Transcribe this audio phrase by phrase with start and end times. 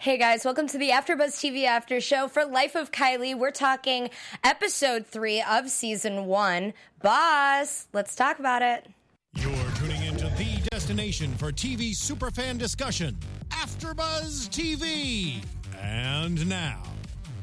[0.00, 3.36] Hey guys, welcome to the AfterBuzz TV After Show for Life of Kylie.
[3.36, 4.10] We're talking
[4.44, 6.72] episode three of season one.
[7.02, 8.86] Boss, let's talk about it.
[9.34, 15.42] You're tuning into the destination for TV superfan discussion, AfterBuzz TV.
[15.76, 16.80] And now,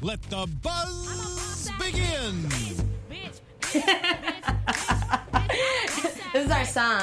[0.00, 2.42] let the buzz begin.
[6.32, 7.02] This is our song.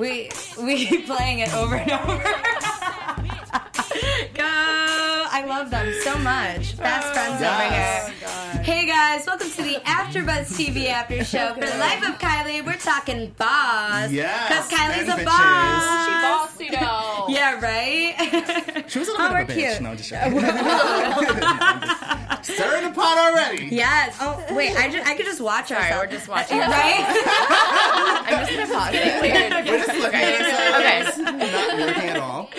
[0.00, 3.60] We we keep playing it over and over.
[4.34, 4.42] Go!
[4.44, 6.76] I love them so much.
[6.78, 8.12] Best oh, friends over here.
[8.26, 12.64] Oh, hey guys, welcome to the AfterBuzz TV After Show for the Life of Kylie.
[12.64, 14.10] We're talking boss.
[14.10, 15.24] Yes, Because Kylie's a bitches.
[15.24, 16.06] boss.
[16.06, 17.26] She bossy though.
[17.34, 18.84] Yeah, right?
[18.90, 19.70] She was a Oh, little we're bit of a bitch.
[19.70, 19.80] cute.
[19.82, 20.40] No, I'm just joking.
[22.42, 23.66] Stirring the pot already.
[23.74, 24.16] Yes.
[24.20, 24.76] Oh, wait.
[24.76, 26.04] I, just, I could just watch Sorry, ourselves.
[26.06, 26.58] we're just watching.
[26.58, 27.04] Right?
[28.26, 29.22] I'm just gonna pause it.
[29.22, 29.52] Weird.
[29.52, 30.36] We're just looking Okay.
[30.36, 31.18] at.
[31.18, 31.22] Okay.
[31.22, 32.50] Not working at all.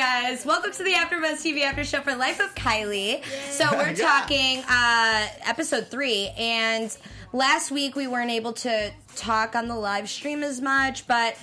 [0.00, 3.22] Guys, welcome to the AfterBuzz TV After Show for Life of Kylie.
[3.50, 6.96] So we're talking uh, episode three, and
[7.34, 11.36] last week we weren't able to talk on the live stream as much, but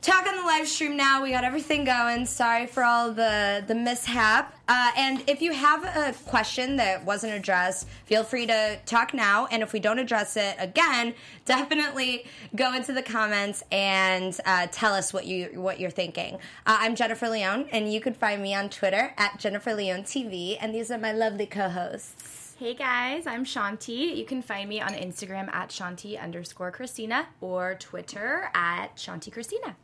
[0.00, 1.22] talk on the live stream now.
[1.22, 2.26] We got everything going.
[2.26, 4.54] Sorry for all the the mishap.
[4.68, 9.46] Uh, and if you have a question that wasn't addressed, feel free to talk now.
[9.46, 11.14] And if we don't address it again,
[11.44, 16.34] definitely go into the comments and uh, tell us what you what you're thinking.
[16.66, 20.56] Uh, I'm Jennifer Leone, and you can find me on Twitter at Jennifer Leone TV.
[20.60, 22.54] And these are my lovely co-hosts.
[22.58, 24.16] Hey guys, I'm Shanti.
[24.16, 29.76] You can find me on Instagram at Shanti underscore Christina or Twitter at Shanti Christina.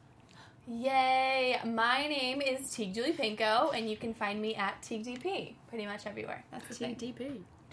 [0.66, 1.60] Yay!
[1.66, 5.84] My name is Teague Julie Pinko, and you can find me at Teague DP pretty
[5.84, 6.42] much everywhere.
[6.50, 6.96] That's the.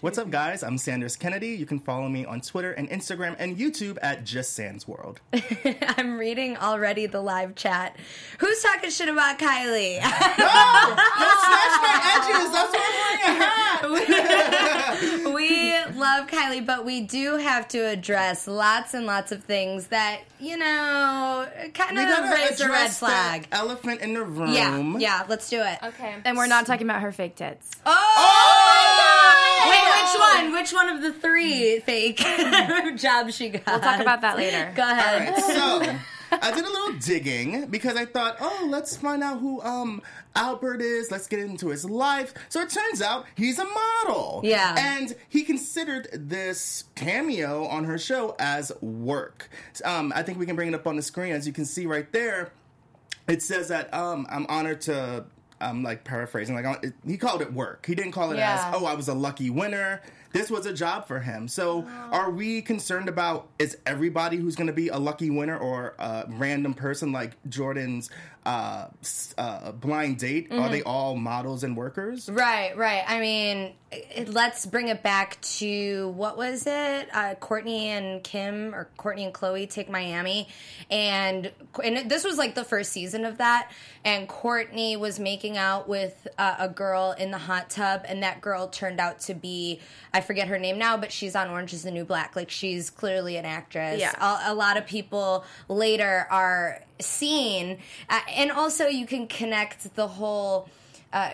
[0.02, 0.04] TDP.
[0.04, 0.62] What's up, guys?
[0.64, 1.48] I'm Sanders Kennedy.
[1.48, 5.20] You can follow me on Twitter and Instagram and YouTube at Just Sans World.
[5.96, 7.96] I'm reading already the live chat.
[8.38, 10.00] Who's talking shit about Kylie?
[10.02, 12.52] Let's snatch my edges.
[12.52, 15.34] That's why I'm wearing a hat.
[15.34, 20.22] we love Kylie, but we do have to address lots and lots of things that,
[20.40, 23.46] you know, kind of gotta raise a red address the flag.
[23.52, 24.52] Elephant in the room.
[24.52, 25.78] Yeah, yeah, let's do it.
[25.82, 26.16] Okay.
[26.24, 27.70] And we're not talking about her fake tits.
[27.86, 28.14] Oh!
[28.16, 28.72] oh!
[28.72, 29.51] Wait,
[30.62, 30.88] which one?
[30.88, 32.16] Of the three fake
[32.96, 33.66] jobs she got?
[33.66, 34.72] We'll talk about that later.
[34.74, 35.32] Go ahead.
[35.34, 35.96] right, so
[36.40, 40.00] I did a little digging because I thought, oh, let's find out who um
[40.34, 41.10] Albert is.
[41.10, 42.32] Let's get into his life.
[42.48, 44.40] So it turns out he's a model.
[44.44, 44.74] Yeah.
[44.78, 49.50] and he considered this cameo on her show as work.
[49.84, 51.86] Um, I think we can bring it up on the screen as you can see
[51.86, 52.50] right there.
[53.28, 55.24] It says that um, I'm honored to.
[55.60, 56.56] I'm like paraphrasing.
[56.60, 57.84] Like he called it work.
[57.86, 58.68] He didn't call it Yeah.
[58.72, 60.02] as oh I was a lucky winner.
[60.32, 61.48] This was a job for him.
[61.48, 62.08] So oh.
[62.10, 66.24] are we concerned about is everybody who's going to be a lucky winner or a
[66.28, 68.10] random person like Jordyn's
[68.44, 68.88] uh,
[69.38, 70.48] uh, blind date?
[70.50, 72.28] Are they all models and workers?
[72.28, 73.04] Right, right.
[73.06, 77.08] I mean, it, let's bring it back to what was it?
[77.12, 80.48] Uh, Kourtney and Kim, or Kourtney and Khloé take Miami,
[80.90, 83.70] and and this was like the first season of that.
[84.04, 88.40] And Kourtney was making out with uh, a girl in the hot tub, and that
[88.40, 89.80] girl turned out to be
[90.14, 92.36] I forget her name now, but she's on Orange Is the New Black.
[92.36, 94.00] Like she's clearly an actress.
[94.00, 94.12] Yeah.
[94.20, 97.78] A, a lot of people later are seeing,
[98.08, 100.68] uh, and also you can connect the whole.
[101.12, 101.30] Uh,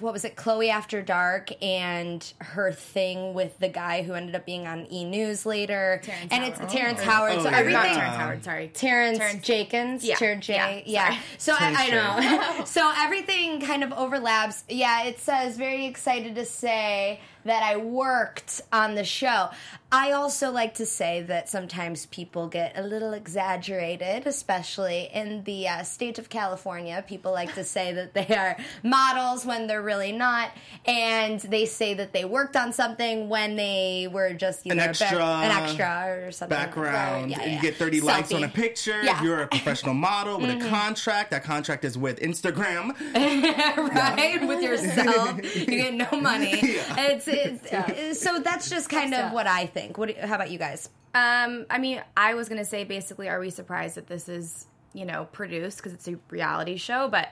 [0.00, 4.44] what was it, Khloé After Dark, and her thing with the guy who ended up
[4.44, 6.60] being on E News later, Terrence and Howard.
[6.60, 7.04] it's Terrence Oh.
[7.04, 7.32] Howard.
[7.36, 7.56] Oh, so yeah.
[7.56, 8.68] everything, Not Terrence Howard, sorry.
[8.74, 10.54] Terrence, Terrence- Jenkins, Yeah, Terrence J,
[10.86, 11.18] yeah, yeah.
[11.38, 12.64] So I, I know.
[12.64, 14.64] so everything kind of overlaps.
[14.68, 19.50] Yeah, it says very excited to say that I worked on the show.
[19.98, 25.68] I also like to say that sometimes people get a little exaggerated, especially in the
[25.68, 27.02] uh, state of California.
[27.08, 30.50] People like to say that they are models when they're really not,
[30.84, 34.88] and they say that they worked on something when they were just An either a
[34.90, 36.56] extra an extra or something.
[36.56, 37.30] background.
[37.30, 37.56] Yeah, and yeah.
[37.56, 39.02] You get 30 likes on a picture.
[39.02, 39.16] Yeah.
[39.16, 40.66] If you're a professional model with Mhm.
[40.66, 42.94] a contract, that contract is with Instagram.
[43.14, 49.46] right with yourself you get no money it's, it's so that's just kind of what
[49.46, 52.84] i think what do- how about you guys Um, I mean, I was gonna say
[52.84, 57.08] basically, are we surprised that this is you know produced because it's a reality show,
[57.08, 57.28] but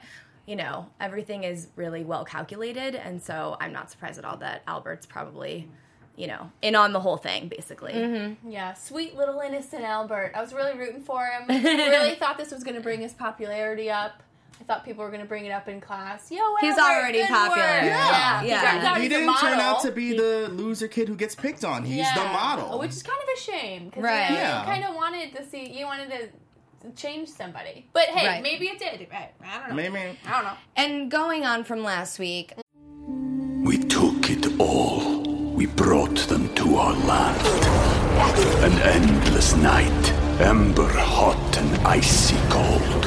[0.47, 4.62] you know everything is really well calculated, and so I'm not surprised at all that
[4.67, 5.69] Albert's probably
[6.17, 7.93] you know in on the whole thing basically.
[7.93, 8.51] Mm-hmm.
[8.51, 10.33] Yeah, sweet little innocent Albert.
[10.35, 11.45] I was really rooting for him.
[11.49, 14.23] I really thought this was going to bring his popularity up.
[14.65, 16.31] I thought people were going to bring it up in class.
[16.31, 17.57] Yo, He's Albert, already good popular.
[17.59, 17.83] work.
[17.85, 18.43] Yeah.
[18.43, 18.83] Yeah, Yeah.
[18.93, 21.85] Turns He didn't turn out to be the loser kid who gets picked on.
[21.85, 22.79] He's the model.
[22.79, 23.91] which is kind of a shame.
[23.91, 24.31] 'cause, Right.
[24.31, 24.61] You, Yeah.
[24.61, 25.69] you kind of wanted to see.
[25.69, 28.43] You wanted to change somebody, but hey, Right.
[28.43, 29.07] maybe it did.
[29.13, 29.75] I I don't know.
[29.75, 30.19] Maybe.
[30.27, 30.57] I don't know.
[30.77, 32.55] and going on from last week
[33.07, 35.21] We took it all.
[35.55, 37.41] We brought them to our land.
[38.65, 43.07] An endless night, ember hot and icy cold.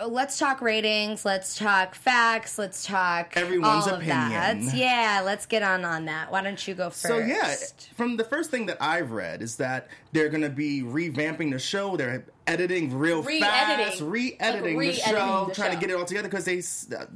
[0.00, 4.56] Uh, let's talk ratings let's talk facts let's talk Everyone's all of that.
[4.74, 7.54] yeah let's get on on that why don't you go first So yeah,
[7.94, 11.58] from the first thing that I've read is that they're going to be revamping the
[11.58, 11.96] show.
[11.98, 13.86] They're editing real Re-editing.
[13.86, 15.74] fast, re-editing Like the re-editing show, the trying show.
[15.74, 16.58] to get it all together because they
[16.96, 17.06] uh,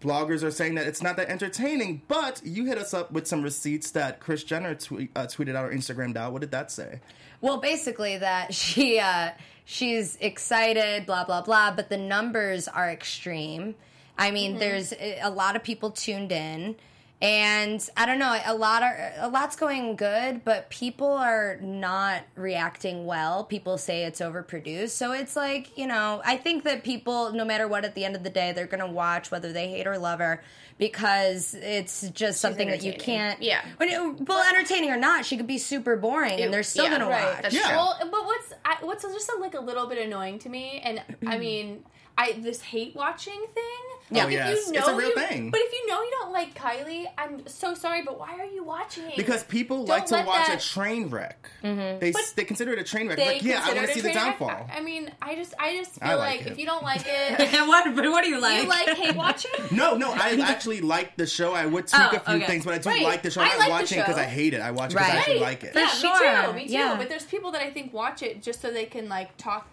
[0.00, 2.02] bloggers are saying that it's not that entertaining.
[2.08, 5.64] But you hit us up with some receipts that Kris Jenner tweet, uh, tweeted out
[5.66, 6.32] or Instagrammed out.
[6.32, 7.00] What did that say?
[7.40, 9.30] Well, basically that she uh
[9.64, 13.74] she's excited, blah blah blah, but the numbers are extreme.
[14.18, 14.60] I mean, Mm-hmm.
[14.60, 16.76] there's a a lot of people tuned in.
[17.22, 22.22] And I don't know, a lot are a lot's going good, but people are not
[22.34, 23.44] reacting well.
[23.44, 24.90] People say it's overproduced.
[24.90, 28.16] So it's like, you know, I think that people no matter what at the end
[28.16, 30.42] of the day, they're going to watch whether they hate or love her
[30.78, 33.64] because it's just something that you can't Yeah.
[33.76, 36.90] when it, well, entertaining or not, she could be super boring and they're still yeah,
[36.90, 37.42] going to right, watch.
[37.42, 37.76] that's Yeah.
[37.76, 41.02] Well, but what's I, what's just like a little bit annoying to me, and I
[41.02, 41.38] mm-hmm.
[41.38, 41.84] mean,
[42.22, 43.64] I this hate watching thing.
[44.10, 44.24] Yeah.
[44.24, 44.66] Like, Oh, if yes.
[44.66, 45.50] you know It's a real you- thing.
[45.50, 48.62] But if you know you don't like Kylie, I'm so sorry, but why are you
[48.62, 49.10] watching?
[49.16, 51.48] Because people Don't like to watch that- a train wreck.
[51.64, 51.98] Mm-hmm.
[51.98, 53.16] They But they consider it a train wreck.
[53.16, 54.38] they like, yeah, I want to see the train wreck.
[54.38, 54.68] downfall.
[54.70, 57.02] I, I mean, I just I just I feel like like, if you don't like
[57.06, 58.62] it, what, what do you like?
[58.64, 59.50] you like hate watching.
[59.70, 61.52] No, no, I actually like the show.
[61.54, 62.46] I would tweak Oh, a few okay.
[62.46, 63.02] thing, but I do Right.
[63.02, 63.40] like the show.
[63.40, 64.18] I I'm not like the watching because.
[64.18, 64.60] I hate it.
[64.60, 65.72] I watch it because I actually like it.
[65.74, 66.52] yeah, sure.
[66.52, 66.94] me too, me too.
[66.98, 69.66] But there's people that I think watch it just so they can like talk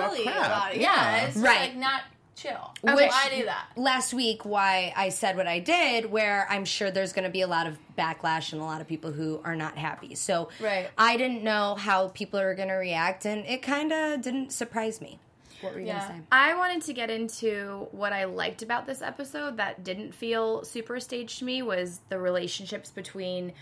[0.00, 0.80] poorly about it.
[0.80, 1.16] yeah.
[1.18, 1.60] Yeah, it's Right.
[1.60, 2.02] like not
[2.34, 2.74] chill.
[2.82, 3.66] Which- I do that.
[3.76, 7.42] last week why I said what I did, where I'm sure there's going to be
[7.42, 10.14] a lot of backlash and a lot of people who are not happy.
[10.16, 10.88] So Right.
[10.98, 15.00] I didn't know how people are going to react, and it kind of didn't surprise
[15.00, 15.18] me.
[15.60, 15.98] What were you Yeah.
[16.08, 16.26] going to say?
[16.32, 20.98] I wanted to get into what I liked about this episode that didn't feel super
[20.98, 23.52] staged to me was the relationships between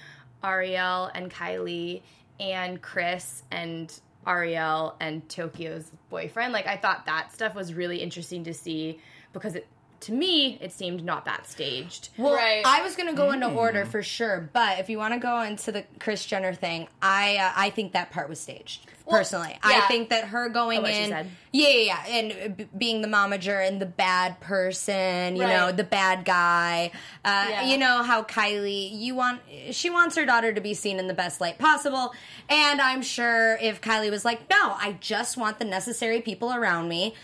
[0.43, 2.01] Ariel and Kylie
[2.39, 3.93] and Kris and
[4.27, 6.53] Ariel and Tokyo's boyfriend.
[6.53, 9.01] Like I thought that stuff was really interesting to see
[9.33, 9.67] because it
[10.01, 12.09] to me it seemed not that staged.
[12.17, 12.63] Well, Right.
[12.65, 13.57] I was going to go into Mm.
[13.57, 17.37] order for sure, but if you want to go into the Kris Jenner thing, I
[17.37, 18.87] uh, I think that part was staged.
[19.09, 21.27] personally, I think that her going Oh, what she in, said.
[21.51, 25.73] yeah, yeah, yeah, and uh, b- being the momager and the bad person, you know,
[25.73, 26.93] the bad guy.
[27.25, 27.67] Uh, Yeah.
[27.67, 29.41] You know how Kylie, you want,
[29.73, 32.15] she wants her daughter to be seen in the best light possible,
[32.49, 36.89] and I'm sure if Kylie was like, no, I just want the necessary people around
[36.89, 37.15] me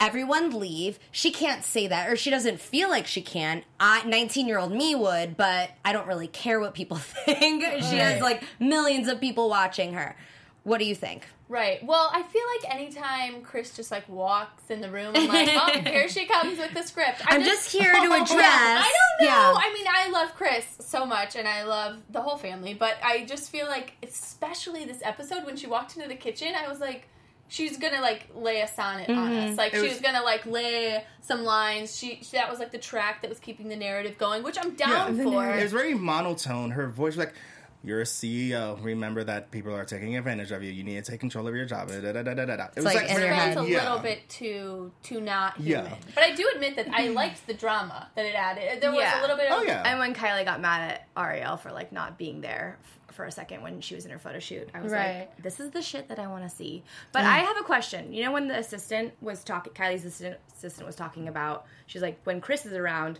[0.00, 0.98] everyone leave.
[1.12, 3.62] She can't say that, or she doesn't feel like she can.
[3.78, 7.62] I, 19 year old me would, but I don't really care what people think.
[7.82, 10.16] She has like millions of people watching her.
[10.62, 11.26] What do you think?
[11.48, 11.82] Right.
[11.84, 15.80] Well, I feel like anytime Kris just like walks in the room, I'm like, oh,
[15.90, 17.22] here she comes with the script.
[17.26, 19.26] I I'm just here to address- I don't know.
[19.26, 19.52] yeah.
[19.56, 23.24] I mean, I love Kris so much, and I love the whole family, but I
[23.24, 27.08] just feel like, especially this episode, when she walked into the kitchen, I was like,
[27.50, 29.50] she's gonna like lay a sonnet on Mhm.
[29.52, 29.58] us.
[29.58, 31.96] Like It she was- was gonna like lay some lines.
[31.98, 34.74] She, she that was like the track that was keeping the narrative going, which I'm
[34.76, 35.50] down for.
[35.58, 36.70] It was very monotone.
[36.70, 37.34] Her voice was like,
[37.82, 38.82] You're a CEO.
[38.84, 40.70] Remember that people are taking advantage of you.
[40.70, 41.88] You need to take control of your job.
[41.88, 42.64] Da, da, da, da, da, da.
[42.66, 43.52] It was like like, in your head.
[43.52, 43.82] It's a yeah.
[43.82, 45.82] little bit too too not Yeah.
[45.82, 45.98] human.
[46.14, 48.82] But I do admit that I liked the drama that it added.
[48.82, 49.20] There was Yeah.
[49.20, 49.82] a little bit of Oh yeah.
[49.86, 53.62] And when Kylie got mad at Ariel for like not being there for a second
[53.62, 55.20] when she was in her photo shoot, I was Right.
[55.20, 57.28] like, "This is the shit that I want to see." But mm.
[57.28, 58.12] I have a question.
[58.12, 62.20] You know, when the assistant was talking, Kylie's assistant assistant was talking about, she's like,
[62.24, 63.18] "When Kris is around,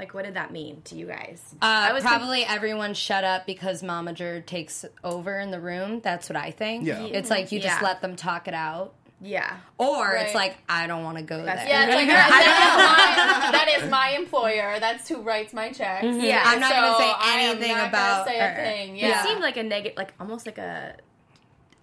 [0.00, 3.46] like, what did that mean to you guys?" Uh, I was probably everyone shut up
[3.46, 6.00] because Momager takes over in the room.
[6.00, 6.86] That's what I think.
[6.86, 7.02] Yeah.
[7.02, 7.86] It's like you just Yeah.
[7.86, 8.94] let them talk it out.
[9.22, 9.56] yeah.
[9.76, 11.74] Or it's like, I don't want to go That's- there.
[11.74, 14.80] Yeah, it's like, that, is my, that is my employer.
[14.80, 16.06] That's who writes my checks.
[16.06, 18.50] Yeah, I'm not gonna So say I am anything not about gonna say her.
[18.52, 18.96] a thing.
[18.96, 20.96] It seemed like a negative, like almost like a.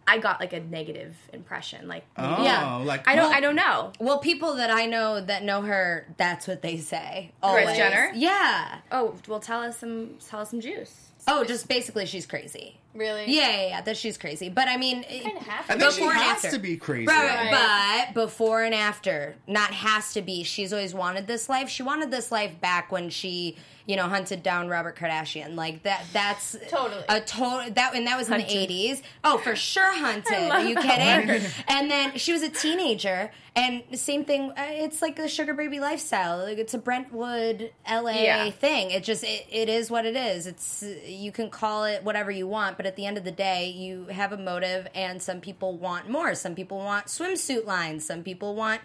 [0.08, 1.88] I got like a negative impression.
[1.88, 2.78] Like, Oh, Yeah.
[2.78, 3.92] like I don't, well, I don't know.
[4.00, 7.32] Well, people that I know that know her, that's what they say.
[7.42, 7.76] Kris always.
[7.78, 8.12] Jenner?
[8.16, 8.80] Yeah.
[8.92, 11.10] Oh, well, tell us some, tell us some juice.
[11.28, 12.80] Oh, just basically she's crazy.
[12.94, 13.26] really.
[13.28, 13.82] Yeah, yeah, yeah.
[13.82, 14.48] That she's crazy.
[14.50, 16.56] But I mean, kind of have I think she Before and has after.
[16.58, 17.06] to be crazy.
[17.06, 18.08] Right, Right.
[18.14, 20.44] but before and after, not has to be.
[20.44, 21.68] She's always wanted this life.
[21.70, 25.56] She wanted this life back when she, you know, hunted down Robert Kardashian.
[25.56, 26.03] Like that.
[26.13, 27.03] That's Totally.
[27.10, 27.72] a total.
[27.74, 29.01] That and that was in the eighties.
[29.24, 30.51] Oh, for sure, hunted.
[30.51, 31.41] Are you kidding?
[31.67, 34.51] and then she was a teenager, and the same thing.
[34.51, 36.39] uh, It's like the sugar baby lifestyle.
[36.39, 38.24] Like it's a Brentwood, L.A.
[38.24, 38.50] Yeah.
[38.51, 38.91] thing.
[38.91, 40.46] It just it, it is what it is.
[40.48, 43.70] It's you can call it whatever you want, but at the end of the day,
[43.70, 46.36] you have a motive, and some people want more.
[46.36, 48.06] Some people want swimsuit lines.
[48.06, 48.82] Some people want.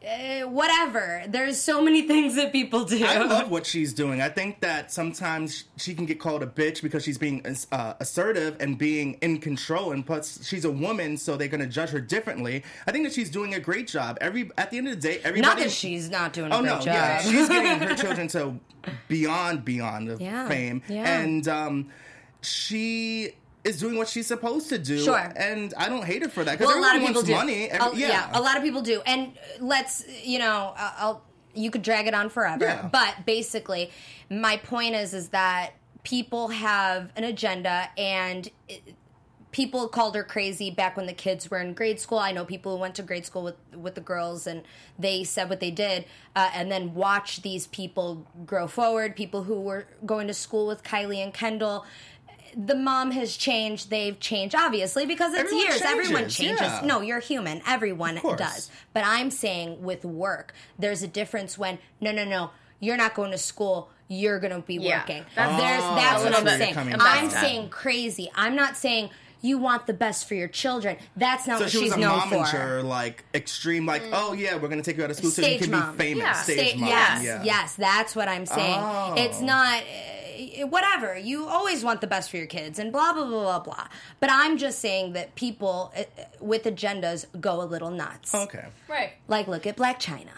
[0.00, 1.24] Uh, whatever.
[1.26, 3.04] There's so many things that people do.
[3.04, 4.22] I love what she's doing.
[4.22, 8.56] I think that sometimes she can get called a bitch because she's being uh, assertive
[8.60, 12.00] and being in control, and plus she's a woman, so they're going to judge her
[12.00, 12.62] differently.
[12.86, 14.18] I think that she's doing a great job.
[14.20, 15.40] Every at the end of the day, everybody.
[15.42, 16.86] Not that she's not doing a Oh great no, job.
[16.86, 18.54] yeah, she's getting her children to
[19.08, 21.20] beyond beyond Yeah, fame, yeah.
[21.20, 21.88] and um,
[22.40, 23.32] she
[23.64, 24.98] is doing what she's supposed to do.
[25.00, 25.32] Sure.
[25.36, 27.32] and I don't hate her for that because well, a lot of people do.
[27.34, 27.68] money.
[27.70, 28.30] Every- yeah.
[28.32, 29.02] a lot of people do.
[29.06, 31.24] And let's, you know, uh, I'll
[31.54, 32.88] you could drag it on forever, Yeah.
[32.92, 33.90] but basically,
[34.30, 35.70] my point is, is that
[36.04, 38.48] people have an agenda and.
[38.68, 38.94] It,
[39.50, 42.18] People called her crazy back when the kids were in grade school.
[42.18, 44.62] I know people who went to grade school with with the girls, and
[44.98, 46.04] they said what they did,
[46.36, 49.16] uh, and then watch these people grow forward.
[49.16, 51.86] People who were going to school with Kylie and Kendall,
[52.56, 53.90] the mom has changed.
[53.90, 55.82] They've changed, obviously, because it's Everyone years.
[55.82, 56.60] Everyone changes, changes.
[56.60, 56.80] yeah.
[56.84, 57.62] No, you're human.
[57.66, 58.70] Everyone does.
[58.92, 62.50] But I'm saying with work, there's a difference when no, no, no,
[62.80, 63.90] you're not going to school.
[64.08, 65.00] You're going to be Yeah.
[65.00, 65.24] working.
[65.34, 66.96] That's- there's Oh, that's what I'm saying.
[67.00, 68.30] I'm saying crazy.
[68.34, 69.10] I'm not saying
[69.40, 70.96] you want the best for your children.
[71.16, 72.36] That's not So what she she's was a known for.
[72.36, 75.58] momager, like extreme, like oh yeah, we're gonna take you out of school so you
[75.58, 75.92] can mom.
[75.96, 76.22] be famous.
[76.24, 76.32] Yeah.
[76.34, 76.88] Stage Sta- mom.
[76.88, 77.42] yes, yeah.
[77.44, 78.78] yes, that's what I'm saying.
[78.80, 79.14] Oh.
[79.16, 81.16] It's not uh, whatever.
[81.16, 83.86] You always want the best for your kids and blah blah blah blah blah.
[84.20, 86.02] But I'm just saying that people uh,
[86.40, 88.34] with agendas go a little nuts.
[88.34, 88.64] Okay.
[88.88, 89.12] Right.
[89.28, 90.30] Like look at Blac Chyna.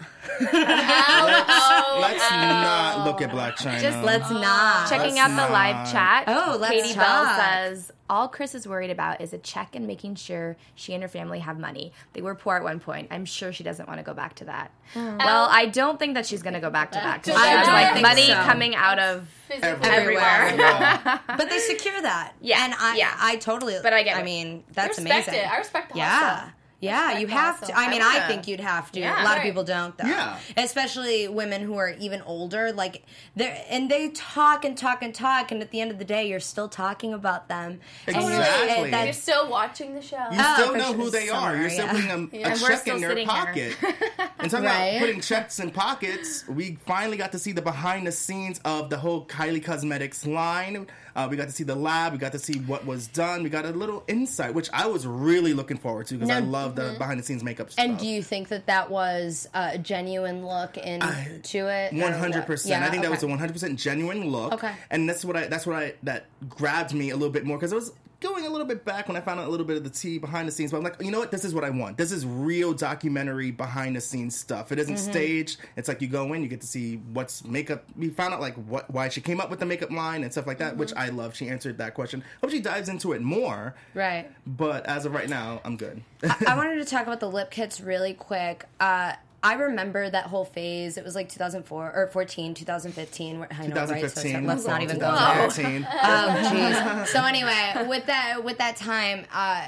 [0.43, 3.81] Oh, Let's not look at Blac Chyna.
[3.81, 4.89] Just let's not.
[4.89, 6.25] Checking Let's out the live chat.
[6.27, 10.15] Oh, let's Katie Bell says all Kris is worried about is a check and making
[10.17, 11.93] sure she and her family have money.
[12.13, 13.09] They were poor at one point.
[13.11, 14.71] I'm sure she doesn't want to go back to that.
[14.95, 15.19] Hmm.
[15.19, 17.57] Well, I don't think that she's going to go back to that because I she
[17.57, 18.35] has don't like think money so.
[18.43, 19.89] coming out of Physically.
[19.89, 20.55] everywhere.
[20.57, 21.19] Yeah.
[21.27, 22.35] but they secure that.
[22.41, 23.15] Yeah, and I, yeah.
[23.19, 23.77] I totally.
[23.83, 24.25] But I get I it.
[24.25, 25.45] mean, that's I respect amazing.
[25.45, 25.51] it.
[25.53, 26.09] I respect the Yeah.
[26.37, 26.51] hustle.
[26.81, 27.69] Yeah, you have hustle.
[27.75, 27.79] to.
[27.79, 29.01] I mean, I I think you'd have to.
[29.01, 29.23] Yeah.
[29.23, 30.07] a lot of people don't, though.
[30.07, 30.39] Yeah.
[30.57, 32.73] Especially women who are even older.
[32.73, 33.03] Like,
[33.37, 36.29] they're, and they talk and talk and talk, and at the end of the day,
[36.29, 37.81] you're still talking about them.
[38.07, 38.93] And you're- Exactly.
[38.93, 40.17] and You're still watching the show.
[40.33, 40.95] You Oh, still know sure.
[40.95, 41.57] who they are.
[41.57, 42.49] You're still Somewhere, putting a, Yeah.
[42.49, 43.77] a And we're check in their pocket.
[44.39, 44.85] and talking Right.
[44.97, 48.89] about putting checks in pockets, we finally got to see the behind the scenes of
[48.91, 50.87] the whole Kylie Cosmetics line.
[51.15, 52.13] Uh, we got to see the lab.
[52.13, 53.43] We got to see what was done.
[53.43, 56.77] We got a little insight, which I was really looking forward to because I love
[56.77, 57.85] the behind the scenes makeup stuff.
[57.85, 61.93] and do you think that that was a genuine look into it?
[61.93, 62.85] One hundred percent.
[62.85, 64.53] I think that was a one hundred percent genuine look.
[64.55, 64.73] Okay.
[64.91, 65.47] And that's what I.
[65.47, 65.95] That's what I.
[66.03, 69.09] That grabbed me a little bit more because it was going a little bit back
[69.09, 70.71] when I found out a little bit of the tea behind the scenes.
[70.71, 71.31] But I'm like, you know what?
[71.31, 71.97] This is what I want.
[71.97, 74.73] This is real documentary behind the scenes stuff.
[74.73, 75.11] It isn't Mm-hmm.
[75.11, 75.59] staged.
[75.77, 77.85] It's like you go in, you get to see what's makeup.
[77.97, 80.47] We found out like what why she came up with the makeup line and stuff
[80.47, 80.81] like that, Mm-hmm.
[80.81, 81.35] which I love.
[81.35, 82.23] She answered that question.
[82.43, 83.75] Hope she dives into it more.
[83.95, 84.31] Right.
[84.47, 86.03] But as of right now, I'm good.
[86.47, 88.67] I wanted to talk about the lip kits really quick.
[88.79, 90.99] Uh, I remember that whole phase.
[90.99, 93.39] It was like 2004 or 14, 2015.
[93.39, 93.89] where- I know, right?
[93.89, 94.47] So 2015.
[94.47, 95.49] let's not even go there.
[95.49, 95.87] 2013.
[95.91, 95.97] Oh,
[96.53, 97.07] jeez.
[97.07, 99.67] so anyway, with that with that time, uh,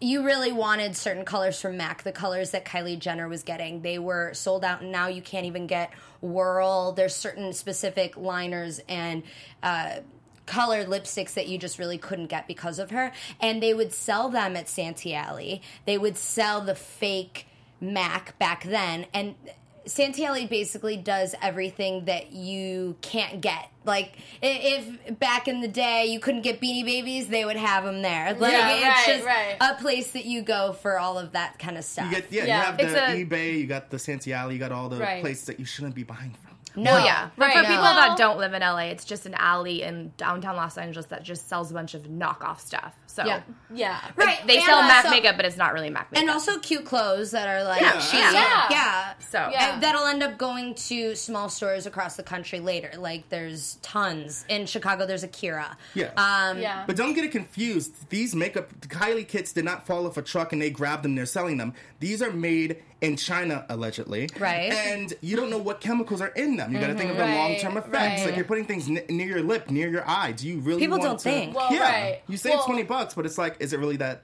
[0.00, 3.82] you really wanted certain colors from MAC, the colors that Kylie Jenner was getting.
[3.82, 6.92] They were sold out, and now you can't even get Whirl.
[6.92, 9.22] There's certain specific liners and.
[9.62, 10.00] Uh,
[10.46, 13.12] colored lipsticks that you just really couldn't get because of her.
[13.38, 15.60] And they would sell them at Santee Alley.
[15.84, 17.46] They would sell the fake
[17.80, 19.06] MAC back then.
[19.14, 19.34] And
[19.86, 23.70] Santee Alley basically does everything that you can't get.
[23.86, 28.02] Like if back in the day you couldn't get Beanie Babies, they would have them
[28.02, 28.34] there.
[28.34, 29.56] Like Yeah, it's right, just right.
[29.60, 32.10] a place that you go for all of that kind of stuff.
[32.12, 32.58] You get yeah, Yeah.
[32.58, 35.22] you have the a- eBay, you got the Santee Alley, you got all the Right.
[35.22, 36.47] places that you shouldn't be buying from.
[36.78, 37.30] No, Well, yeah.
[37.36, 37.66] But for Right.
[37.66, 41.22] people that don't live in LA, it's just an alley in downtown Los Angeles that
[41.22, 42.94] just sells a bunch of knockoff stuff.
[43.06, 43.40] So Yeah.
[43.72, 44.00] Yeah.
[44.16, 44.38] Right.
[44.46, 46.22] they and sell MAC also- makeup, but it's not really MAC makeup.
[46.22, 48.20] and also cute clothes that are like Yeah, cheap.
[48.20, 48.66] yeah.
[48.70, 49.12] yeah.
[49.18, 49.74] so Yeah.
[49.74, 52.92] And that'll end up going to small stores across the country later.
[52.96, 55.06] Like there's tons in Chicago.
[55.06, 55.76] There's Akira.
[55.94, 56.10] Yeah.
[56.16, 56.84] Um, Yeah.
[56.86, 58.08] But don't get it confused.
[58.10, 61.14] These makeup Kylie kits did not fall off a truck and they grabbed them.
[61.14, 61.74] They're selling them.
[62.00, 64.72] These are made in China allegedly, Right.
[64.72, 66.72] And you don't know what chemicals are in them.
[66.72, 67.32] You got to think of the mm-hmm.
[67.32, 67.92] Right, long term effects.
[67.94, 68.26] right.
[68.26, 70.32] Like you're putting things n- near your lip, near your eye.
[70.32, 70.80] Do you really?
[70.80, 71.54] People want don't to- think.
[71.56, 72.22] Well, yeah, right.
[72.28, 74.22] you save Well- twenty bucks, but it's like, is it really that?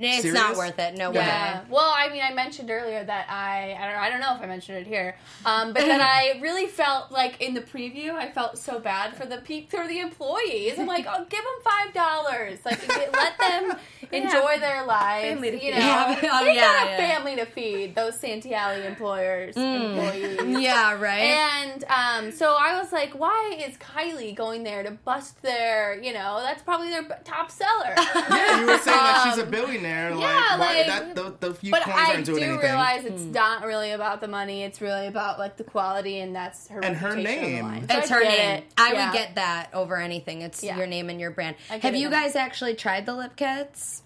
[0.00, 0.34] It's Serious?
[0.34, 0.96] not worth it.
[0.96, 1.60] No Yeah.
[1.60, 1.66] way.
[1.70, 4.42] Well, I mean, I mentioned earlier that I I don't know, I don't know if
[4.42, 5.16] I mentioned it here,
[5.46, 9.24] um, but that I really felt like in the preview I felt so bad for
[9.24, 10.78] the peep for the employees.
[10.78, 12.80] I'm like, oh, give them five dollars, like
[13.12, 13.76] let them
[14.12, 15.28] enjoy their lives.
[15.28, 15.78] Family to you feed.
[15.78, 16.96] know, Yeah, oh, they yeah, got a yeah.
[17.14, 17.94] family to feed.
[17.94, 20.40] Those Santee Alley employers, employees.
[20.58, 21.20] Yeah, right.
[21.20, 26.12] And um, so I was like, why is Kylie going there to bust their, you
[26.12, 27.94] know, that's probably their top seller.
[28.28, 29.67] Yeah, you were saying like she's a Um, billionaire.
[29.72, 32.64] Yeah, like, why, like- that the, the few but coins I aren't do doing anything.
[32.64, 33.32] realize it's hmm.
[33.32, 34.62] not really about the money.
[34.62, 37.88] It's really about like the quality, and that's her And her reputation on the name.
[37.88, 38.58] So It's I her name.
[38.58, 38.64] it.
[38.76, 39.06] I Yeah.
[39.06, 40.42] would get that over anything.
[40.42, 40.76] It's Yeah.
[40.76, 41.56] your name and your brand.
[41.68, 42.20] Have you now.
[42.20, 44.02] guys actually tried the lip kits?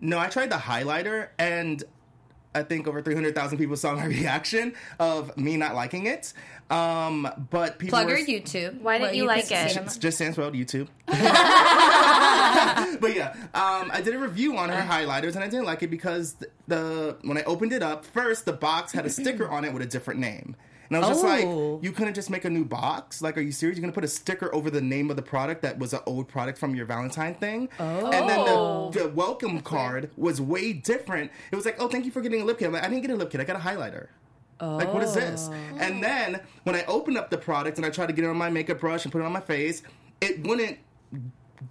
[0.00, 1.82] No, I tried the highlighter, and
[2.54, 6.32] I think over 300,000 people saw my reaction of me not liking it.
[6.70, 8.80] Um, but people Plug were, your YouTube.
[8.80, 9.74] Why didn't Well, you like see it?
[9.74, 9.84] them.
[9.84, 10.88] It's just Sans World YouTube.
[11.06, 11.16] but
[13.14, 16.34] yeah, um, I did a review on her highlighters, and I didn't like it because
[16.34, 19.72] the, the when I opened it up, first the box had a sticker on it
[19.72, 20.56] with a different name.
[20.94, 21.74] And I was just Oh.
[21.74, 23.20] like, you couldn't just make a new box?
[23.20, 23.76] Like, are you serious?
[23.76, 26.28] You're gonna put a sticker over the name of the product that was an old
[26.28, 27.68] product from your Valentine thing?
[27.80, 28.10] Oh.
[28.10, 28.90] And then Oh.
[28.92, 31.30] the, the welcome card was way different.
[31.50, 32.66] It was like, oh, thank you for getting a lip kit.
[32.68, 33.40] I'm like, I didn't get a lip kit.
[33.40, 34.06] I got a highlighter.
[34.60, 34.76] Oh.
[34.76, 35.48] Like, what is this?
[35.50, 35.54] Oh.
[35.80, 38.36] And then when I opened up the product and I tried to get it on
[38.36, 39.82] my makeup brush and put it on my face,
[40.20, 40.78] it wouldn't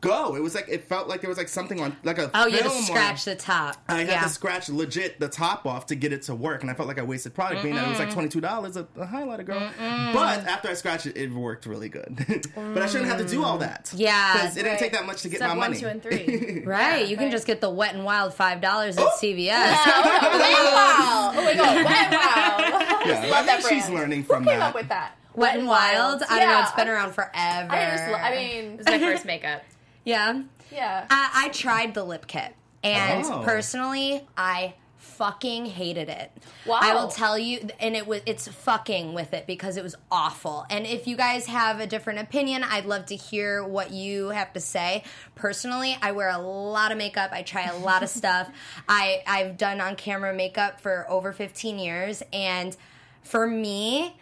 [0.01, 0.35] go.
[0.35, 2.57] It was like it felt like there was like something on like a Oh, you
[2.57, 3.77] had to film on- scratch the top.
[3.87, 4.23] I had yeah.
[4.23, 6.99] to scratch legit the top off to get it to work, and I felt like
[6.99, 9.71] I wasted product being that it was like twenty two dollars a, a highlighter girl.
[10.13, 12.15] But after I scratched it, it worked really good.
[12.55, 13.61] but I shouldn't have to do all mm.
[13.61, 13.91] that.
[13.95, 14.33] Yeah.
[14.33, 15.79] because it didn't take that much to get Step my one, money.
[15.79, 16.63] two, and three.
[16.65, 19.07] Right, you can just get the wet and wild five dollars Oh!
[19.07, 19.49] at CVS.
[19.51, 21.31] wow!
[21.35, 21.85] Oh my god!
[21.85, 22.79] Wow!
[23.05, 23.95] Yeah, Love I that think she's brand.
[23.95, 24.69] learning Who from came that.
[24.69, 25.17] up with that?
[25.35, 26.23] Wet and wild.
[26.29, 26.61] I don't know.
[26.61, 27.33] It's been around forever.
[27.71, 29.61] I just, I mean, It's my first makeup.
[30.05, 30.43] Yeah.
[30.71, 31.05] yeah.
[31.09, 33.41] I, I tried the lip kit, and Oh.
[33.43, 36.31] personally, I fucking hated it.
[36.65, 36.79] Wow.
[36.81, 40.65] I will tell you, and it was it's fucking with it because it was awful.
[40.69, 44.53] And if you guys have a different opinion, I'd love to hear what you have
[44.53, 45.03] to say.
[45.35, 47.31] Personally, I wear a lot of makeup.
[47.33, 48.49] I try a lot of stuff.
[48.87, 52.75] I I've done on camera makeup for over 15 years, and
[53.21, 54.15] for me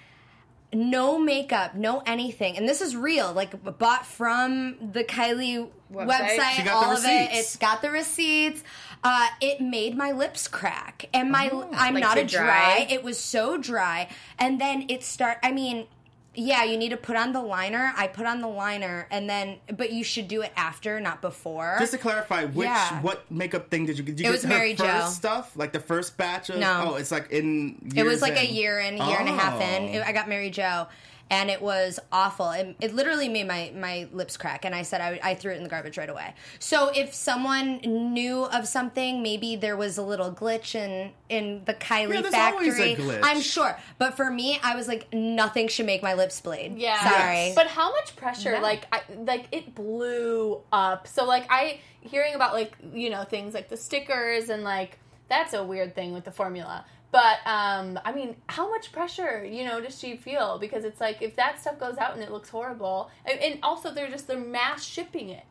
[0.74, 2.58] no makeup, no anything.
[2.58, 6.72] And this is real, like bought from the Kylie website, Website.
[6.72, 7.30] All of it.
[7.34, 8.64] It's got the receipts.
[9.04, 12.44] Uh, it made my lips crack, and my I'm Like not a dry.
[12.46, 12.88] dry?
[12.90, 14.08] It was so dry,
[14.38, 15.38] and then it start.
[15.44, 15.88] I mean.
[16.34, 17.94] Yeah, you need to put on the liner.
[17.98, 21.76] I put on the liner, and then, but you should do it after, not before.
[21.80, 23.02] Just to clarify, which Yeah.
[23.02, 24.16] what makeup thing did you get?
[24.16, 25.08] Did you It was Mary Jo.
[25.10, 26.58] stuff, like the first batch of?
[26.58, 26.92] No.
[26.92, 27.92] Oh, it's like in.
[27.96, 29.84] It was like a year in, year and a half in.
[29.90, 29.98] Oh.
[30.00, 30.88] It- I got Mary Jo,
[31.32, 32.52] and it was awful.
[32.52, 35.58] It, it literally made my, my lips crack, and I said I, I threw it
[35.58, 36.36] in the garbage right away.
[36.60, 41.74] So if someone knew of something, maybe there was a little glitch in in the
[41.74, 42.94] Kylie Yeah, factory.
[42.94, 43.22] a glitch.
[43.24, 46.74] I'm sure, but for me, I was like, nothing should make my lips bleed.
[46.78, 47.02] Yeah.
[47.10, 47.54] sorry.
[47.56, 48.60] But how much pressure?
[48.60, 51.08] Like, I, like it blew up.
[51.08, 54.98] So, like, I hearing about like you know things like the stickers and like
[55.30, 56.84] that's a weird thing with the formula.
[57.12, 60.58] But um, I mean, how much pressure you know does she feel?
[60.60, 63.92] Because it's like if that stuff goes out and it looks horrible, and, and also
[63.94, 65.44] they're just they're mass shipping it.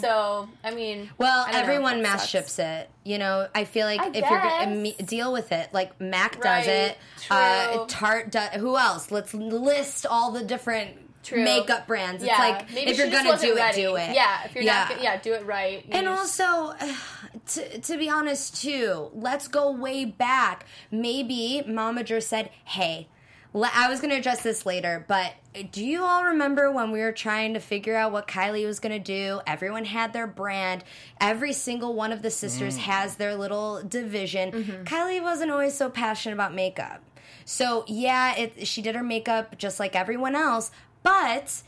[0.00, 1.12] So I mean, Mm-hmm.
[1.18, 2.30] Well, I everyone mass sucks.
[2.30, 2.90] ships it.
[3.04, 6.64] You know, I feel like I if you're gonna deal with it, like Mac Right,
[6.64, 6.98] does it,
[7.30, 7.84] uh.
[7.86, 8.50] Tarte does.
[8.54, 9.10] Who else?
[9.10, 11.42] Let's list all the different True.
[11.44, 12.22] makeup brands.
[12.24, 14.14] Yeah, It's like maybe if you're gonna wasn't do it, do it.
[14.14, 14.86] Yeah, if you're yeah.
[14.90, 15.84] not, yeah, do it right.
[15.84, 16.74] You And just- also,
[17.46, 20.64] to, to be honest, too, let's go way back.
[20.90, 23.08] Maybe Momager said, "Hey."
[23.54, 25.32] I was going to address this later, but
[25.72, 28.92] do you all remember when we were trying to figure out what Kylie was going
[28.92, 29.40] to do?
[29.46, 30.84] Everyone had their brand.
[31.18, 32.80] Every single one of the sisters Mm.
[32.82, 34.52] has their little division.
[34.52, 34.82] Mm-hmm.
[34.84, 37.02] Kylie wasn't always so passionate about makeup.
[37.46, 40.70] So, yeah, it, she did her makeup just like everyone else,
[41.02, 41.62] but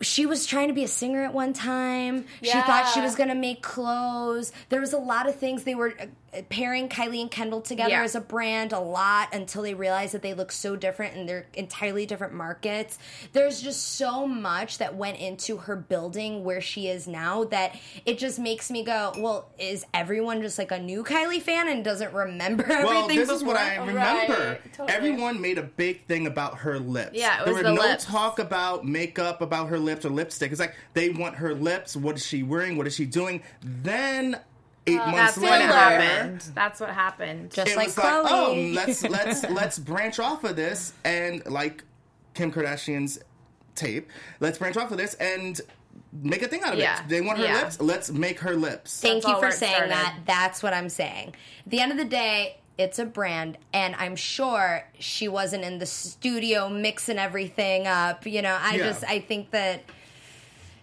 [0.00, 2.24] she was trying to be a singer at one time.
[2.42, 4.52] She thought she was going to make clothes.
[4.68, 5.94] There was a lot of things they were
[6.48, 8.02] pairing Kylie and Kendall together Yeah.
[8.02, 11.46] as a brand a lot until they realized that they look so different and they're
[11.54, 12.98] entirely different markets.
[13.32, 18.18] There's just so much that went into her building where she is now that it
[18.18, 22.12] just makes me go, well, is everyone just like a new Kylie fan and doesn't
[22.12, 23.96] remember everything Well, this is what I remember.
[24.50, 24.92] Right, totally.
[24.96, 27.10] Everyone made a big thing about her lips.
[27.14, 28.04] Yeah, it there was were the no lips.
[28.04, 30.50] talk about makeup, about her lips or lipstick.
[30.50, 31.96] It's like they want her lips.
[31.96, 32.76] What is she wearing?
[32.76, 33.42] What is she doing?
[33.62, 34.38] Then
[34.86, 36.40] eight uh, months That's what happened.
[36.54, 37.50] That's what happened.
[37.52, 41.84] Just it like was like, oh, let's let's let's branch off of this and like
[42.34, 43.18] Kim Kardashian's
[43.74, 44.10] tape.
[44.40, 45.60] Let's branch off of this and
[46.12, 47.00] make a thing out of Yeah.
[47.02, 47.08] it.
[47.08, 47.62] They want her Yeah.
[47.62, 47.80] lips.
[47.80, 49.00] Let's make her lips.
[49.00, 49.92] Thank That's you for saying started.
[49.92, 50.16] that.
[50.26, 51.34] That's what I'm saying.
[51.64, 55.78] At the end of the day, it's a brand, and I'm sure she wasn't in
[55.78, 58.26] the studio mixing everything up.
[58.26, 58.84] You know, I Yeah.
[58.84, 59.82] just I think that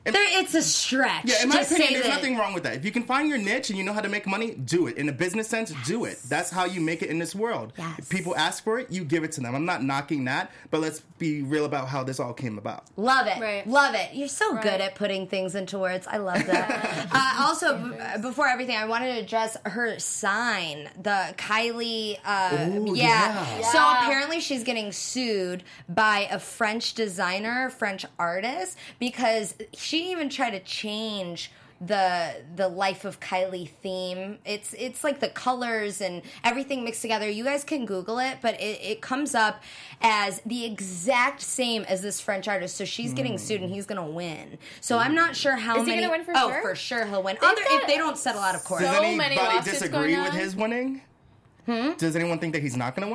[0.03, 1.25] there, it's a stretch.
[1.25, 2.75] Yeah, in my to opinion, there's that- nothing wrong with that.
[2.75, 4.97] If you can find your niche and you know how to make money, do it.
[4.97, 6.19] In a business sense, do it.
[6.27, 7.73] That's how you make it in this world.
[7.77, 7.99] Yes.
[7.99, 9.55] If people ask for it, you give it to them.
[9.55, 12.83] I'm not knocking that, but let's be real about how this all came about.
[12.97, 13.39] Love it.
[13.39, 13.65] Right.
[13.67, 14.13] Love it.
[14.13, 16.05] You're so good at putting things into words.
[16.07, 17.07] I love that.
[17.11, 22.17] uh, also, b- before everything, I wanted to address her sign, the Kylie.
[22.25, 23.59] Uh, Ooh, yeah.
[23.59, 23.71] yeah.
[23.71, 30.51] So apparently, she's getting sued by a French designer, French artist, because she even tried
[30.51, 31.51] to change
[31.85, 34.37] the the life of Kylie theme.
[34.45, 37.29] It's it's like the colors and everything mixed together.
[37.29, 39.61] You guys can Google it, but it, it comes up
[40.01, 42.77] as the exact same as this French artist.
[42.77, 44.57] So she's getting sued and he's gonna win.
[44.79, 46.01] So I'm not sure how Is he many.
[46.03, 46.61] gonna win for oh, sure?
[46.61, 47.37] for sure he'll win.
[47.41, 48.81] They've Other if they don't settle out of court.
[48.81, 51.01] so Does many anybody lawsuits disagree going with his winning?
[51.65, 51.91] Hmm?
[51.97, 53.13] Does anyone think that he's not going to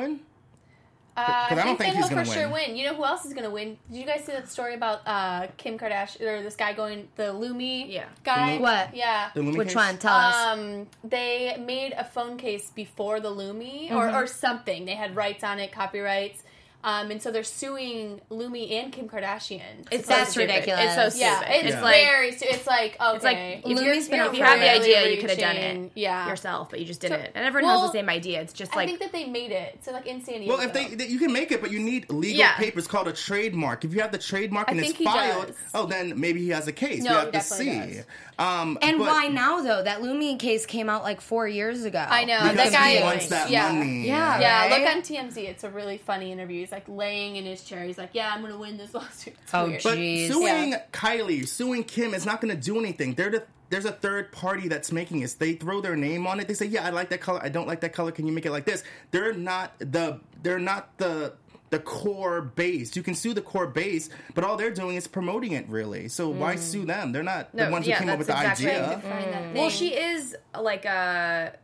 [1.18, 1.26] win?
[1.35, 2.68] Uh, 'Cause I I don't think, think he's he'll gonna for sure win.
[2.68, 2.76] win.
[2.76, 3.76] You know who else is going to win?
[3.90, 7.33] Did you guys see that story about uh, Kim Kardashian or this guy going the
[7.35, 8.04] LuMee Yeah.
[8.24, 8.52] guy?
[8.52, 8.94] The Lu- What?
[8.94, 9.31] Yeah.
[9.35, 9.76] The LuMee Which case?
[9.76, 9.98] one?
[9.98, 10.35] Tell us.
[10.35, 13.96] Um, they made a phone case before the LuMee Mm-hmm.
[13.96, 14.85] or, or something.
[14.85, 16.42] They had rights on it, copyrights.
[16.84, 19.60] Um, and so they're suing LuMee and Kim Kardashian.
[19.90, 20.48] It's That's stupid.
[20.48, 20.84] ridiculous.
[20.84, 21.20] It's so stupid.
[21.20, 21.80] yeah, it's Yeah.
[21.80, 22.32] very.
[22.32, 23.14] stu- It's like okay.
[23.16, 25.38] It's like if, you're, LuMee's been if you had the really idea, you could have
[25.40, 26.28] done it yeah.
[26.28, 27.32] yourself, but you just didn't.
[27.34, 28.40] And everyone well, has the same idea.
[28.42, 29.78] It's just like I think that they made it.
[29.84, 30.56] So like in San Diego.
[30.56, 32.56] Well, if they, they- you can make it, but you need legal Yeah.
[32.56, 33.84] papers called a trademark.
[33.84, 35.56] If you have the trademark and it's filed, does.
[35.74, 37.02] oh, then maybe he has a case.
[37.02, 37.78] No, we he have to see.
[37.80, 38.04] does.
[38.38, 39.82] Um, And but why now though?
[39.82, 42.06] That Lumi case came out like four years ago.
[42.08, 43.72] I know Because that guy he wants that yeah.
[43.72, 44.06] money.
[44.06, 44.38] Yeah.
[44.40, 44.80] Yeah, Right?
[44.80, 45.38] look on TMZ.
[45.38, 46.66] It's a really funny interview.
[46.68, 47.83] He's like laying in his chair.
[47.85, 49.83] He's like, "Yeah, I'm gonna win this lawsuit." It's Oh, weird.
[49.83, 50.28] But Jeez.
[50.28, 50.83] suing Yeah.
[50.92, 53.14] Kylie, suing Kim is not going to do anything.
[53.14, 55.35] They're the, there's a third party that's making this.
[55.35, 56.46] They throw their name on it.
[56.48, 57.40] They say, "Yeah, I like that color.
[57.42, 58.12] I don't like that color.
[58.12, 61.33] Can you make it like this?" They're not the they're not the
[61.70, 62.96] the core base.
[62.96, 66.09] You can sue the core base, but all they're doing is promoting it really.
[66.09, 66.59] So why mm.
[66.59, 67.12] sue them?
[67.12, 69.00] They're not the ones yeah, who came up with the exactly idea.
[69.02, 69.54] Find that mm.
[69.54, 71.54] Well, she is like a.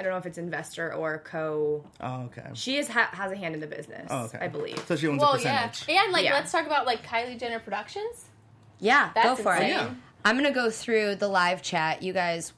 [0.00, 1.84] I don't know if it's investor or co.
[2.00, 2.48] Oh, okay.
[2.54, 4.06] She is ha- has a hand in the business.
[4.10, 4.38] Oh, okay.
[4.40, 4.82] I believe.
[4.88, 6.32] So she owns a Well, yeah, and like Yeah.
[6.32, 8.24] let's talk about like Kylie Jenner Productions.
[8.78, 9.68] Yeah, That's go for it.
[9.68, 9.90] Yeah.
[10.24, 12.02] I'm gonna go through the live chat.
[12.02, 12.54] You guys,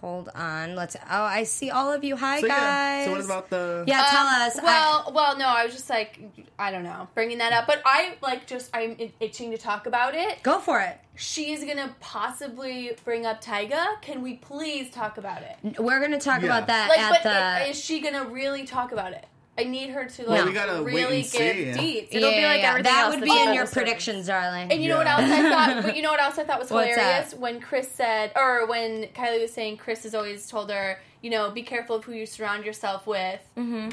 [0.00, 0.74] hold on.
[0.74, 0.96] Let's.
[1.10, 2.16] Oh, I see all of you.
[2.16, 2.56] Hi, So guys.
[2.56, 3.04] yeah.
[3.06, 3.84] So what about the?
[3.86, 4.58] Yeah, tell Um, us.
[4.58, 6.18] I- Well, well, no, I was just like,
[6.58, 10.14] I don't know, bringing that up, but I like just I'm itching to talk about
[10.14, 10.42] it.
[10.42, 10.98] go for it.
[11.16, 14.00] She's gonna possibly bring up Tyga.
[14.02, 15.78] Can we please talk about it?
[15.80, 16.46] We're gonna talk Yeah.
[16.46, 17.22] about that Like, at but
[17.64, 17.70] the.
[17.70, 19.26] is she gonna really talk about it?
[19.58, 21.40] I need her to Well, like we gotta wait really and give see.
[21.72, 22.08] deets.
[22.12, 24.70] It'll be like everything that would be in your predictions, darling.
[24.70, 25.82] And you know what else I thought?
[25.84, 27.40] But you know what else I thought was What's hilarious that?
[27.40, 31.50] when Kris said, or when Kylie was saying, Kris has always told her, you know,
[31.50, 33.40] be careful of who you surround yourself with.
[33.56, 33.90] Mm-hmm.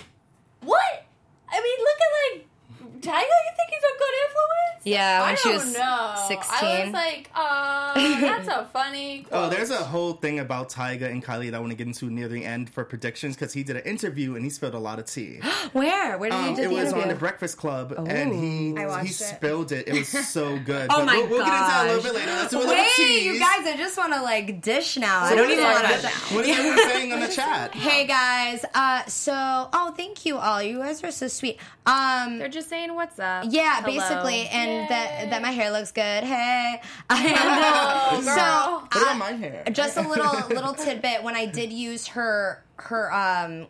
[0.62, 1.06] What?
[1.50, 2.48] I mean, look at like
[3.06, 3.22] Tyga.
[3.22, 4.86] You think he's a good influence?
[4.86, 5.82] Yeah, when I she don't was know.
[5.82, 6.86] I 16.
[6.86, 9.26] was like, uh, that's a funny.
[9.32, 12.10] Oh, there's a whole thing about Tyga and Kylie that I want to get into
[12.10, 15.00] near the end for predictions because he did an interview and he spilled a lot
[15.00, 15.40] of tea.
[15.74, 16.18] Where?
[16.18, 17.02] Where did you Um, do it the was interview?
[17.04, 19.14] on the Breakfast Club, and he he it.
[19.14, 19.88] spilled it.
[19.88, 20.88] It was so good.
[20.92, 22.12] Oh But my we'll, we'll get into that a little gosh.
[22.12, 22.32] bit later.
[22.32, 23.26] Let's do a little Wait, tease.
[23.26, 23.66] you guys!
[23.68, 25.24] I just want to like dish now.
[25.24, 26.36] I don't what even is- want what- to.
[26.36, 27.74] What is everyone saying on the chat?
[27.74, 29.34] Hey guys, uh, so
[29.74, 30.62] oh, thank you all.
[30.62, 31.58] You guys are so sweet.
[31.86, 33.46] Um, They're just saying what's up.
[33.50, 33.88] yeah, Hello.
[33.88, 36.24] basically, and that that my hair looks good.
[36.24, 39.04] Hey, and, Oh, so girl.
[39.06, 39.64] What my hair?
[39.72, 43.68] just a little little tidbit when I did use her her um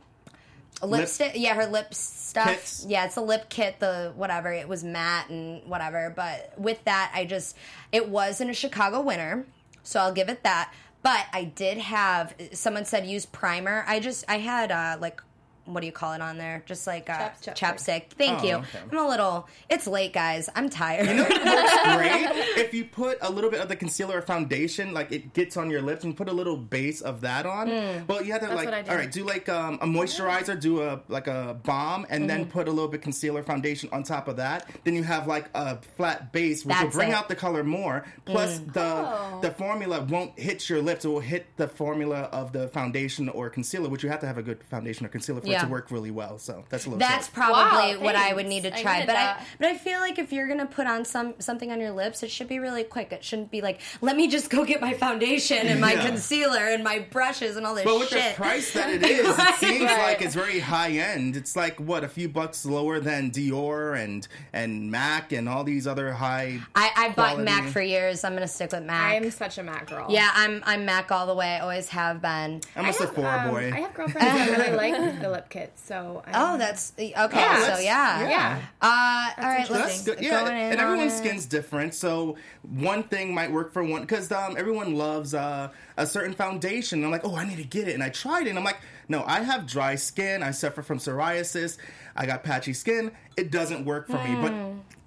[0.81, 1.33] lipstick.
[1.35, 2.47] Yeah, her lip stuff.
[2.47, 2.85] Kits?
[2.87, 3.79] Yeah, it's a lip kit.
[3.79, 6.11] The whatever it was matte and whatever.
[6.15, 7.55] But with that, I just
[7.91, 9.45] it was in a Chicago winter,
[9.83, 10.73] so I'll give it that.
[11.01, 13.85] But I did have someone said use primer.
[13.87, 15.21] I just I had uh, like
[15.65, 16.63] what do you call it on there?
[16.65, 17.55] Just like uh, Chapstick.
[17.55, 18.03] chapstick.
[18.17, 18.55] Thank Oh, you.
[18.57, 18.79] okay.
[18.91, 19.47] I'm a little.
[19.69, 20.49] It's late, guys.
[20.55, 21.07] I'm tired.
[21.07, 22.57] You know what works great?
[22.65, 25.69] If you put a little bit of the concealer or foundation, like it gets on
[25.69, 27.67] your lips, and put a little base of that on.
[27.69, 28.07] Mm.
[28.07, 28.91] Well, you have to That's like, what I do.
[28.91, 32.27] all right, do like um, a moisturizer, do a like a balm, and Mm-hmm.
[32.27, 34.67] then put a little bit concealer foundation on top of that.
[34.83, 37.13] Then you have like a flat base, which will bring it.
[37.15, 38.05] out the color more.
[38.25, 38.73] Plus, Mm.
[38.73, 39.39] the Oh.
[39.41, 43.49] the formula won't hit your lips; it will hit the formula of the foundation or
[43.49, 45.63] concealer, which you have to have a good foundation or concealer for it Yeah.
[45.63, 46.37] to work really well.
[46.37, 46.99] So that's a little.
[46.99, 47.35] That's tip.
[47.35, 48.99] probably Wow, what I would need to try.
[48.99, 51.79] needed but I but I feel like if you're gonna put on some something on
[51.79, 53.11] your lips, it should be really quick.
[53.11, 56.07] It shouldn't be like, let me just go get my foundation and my Yeah.
[56.07, 58.35] concealer and my brushes and all this But with shit.
[58.35, 60.03] the price that it is, it seems Right.
[60.03, 61.35] like it's very high end.
[61.35, 65.87] It's like what a few bucks lower than Dior and and Mac and all these
[65.87, 66.59] other high.
[66.75, 67.35] I, I bought.
[67.39, 68.23] Mac for years.
[68.23, 69.13] I'm gonna stick with Mac.
[69.21, 70.07] I'm such a Mac girl.
[70.09, 71.57] yeah, I'm I'm Mac all the way.
[71.59, 72.61] Always have been.
[72.75, 73.71] I'm a I have, Sephora um, boy.
[73.73, 77.11] I have girlfriends that really like the lip kits, so I Oh, that's okay.
[77.15, 78.61] so that's- yeah, yeah.
[78.81, 80.19] Uh, all right, that's let's good.
[80.21, 81.17] Yeah, going and everyone's it.
[81.17, 81.93] skin's different.
[81.93, 87.03] So one thing might work for one because um, everyone loves uh, a certain foundation.
[87.03, 88.49] I'm like, oh, I need to get it, and I tried it.
[88.49, 90.43] and I'm like, no, I have dry skin.
[90.43, 91.77] I suffer from psoriasis.
[92.15, 93.11] I got patchy skin.
[93.37, 94.53] It doesn't work for me, but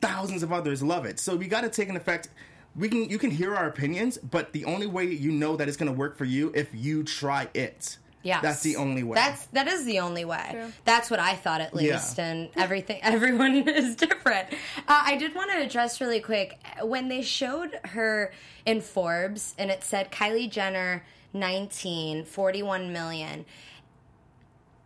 [0.00, 1.18] thousands of others love it.
[1.18, 2.28] So we got to take an effect.
[2.76, 5.76] We can you can hear our opinions, but the only way you know that it's
[5.76, 7.96] going to work for you if you try it.
[8.28, 8.42] Yes.
[8.42, 9.14] that's the only way.
[9.14, 10.70] That's that is the only way.
[10.84, 11.94] That's what I thought at Yeah.
[11.94, 13.00] least, and everything.
[13.02, 14.48] Everyone is different.
[14.86, 18.32] Uh, I did want to address really quick when they showed her
[18.66, 23.44] in Forbes, and it said Kylie Jenner 19, 41 million.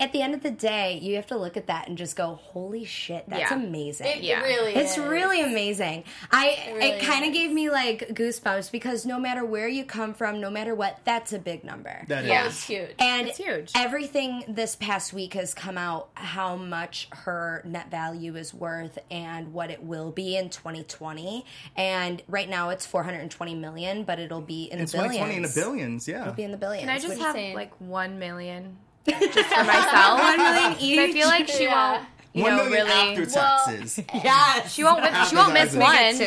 [0.03, 2.35] At the end of the day, you have to look at that and just go,
[2.35, 3.55] "Holy shit, that's Yeah.
[3.55, 4.41] amazing!" It Yeah.
[4.43, 4.99] really It's is.
[4.99, 6.03] really amazing.
[6.33, 10.13] I it, really kind of gave me like goosebumps because no matter where you come
[10.13, 12.05] from, no matter what, that's a big number.
[12.09, 12.47] That Yeah.
[12.47, 12.55] is.
[12.55, 12.91] It's huge.
[12.99, 13.71] And It's huge.
[13.77, 19.53] everything this past week has come out how much her net value is worth and
[19.55, 21.47] what it will be in 2020.
[21.77, 25.15] And right now it's 420 million, but it'll be in In the billions.
[25.15, 26.23] 2020 in the billions, yeah.
[26.23, 26.81] It'll be in the billions.
[26.81, 27.55] Can I just which- have insane.
[27.55, 30.21] like one million just for myself?
[30.21, 31.93] One million 'Cause I feel like she Yeah.
[31.99, 32.09] won't.
[32.35, 33.21] You One know, million really.
[33.21, 34.01] after Well, taxes.
[34.15, 34.73] Yes.
[34.73, 35.03] She won't.
[35.03, 35.83] Miss, she won't miss one,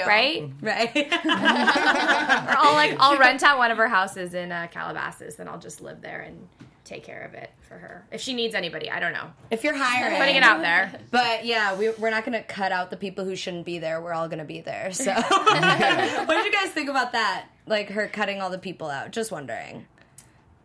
[0.05, 0.49] right?
[0.61, 0.95] right.
[0.95, 5.57] Or I'll like I'll rent out one of her houses in uh, Calabasas, and I'll
[5.59, 6.47] just live there and
[6.83, 8.91] take care of it for her if she needs anybody.
[8.91, 9.31] I don't know.
[9.49, 10.19] if you're hiring.
[10.19, 10.91] Putting it out there.
[11.09, 13.99] But yeah, we, we're not going to cut out the people who shouldn't be there.
[13.99, 14.91] We're all going to be there.
[14.91, 17.45] So, what did you guys think about that?
[17.65, 19.09] Like her cutting all the people out?
[19.09, 19.87] Just wondering.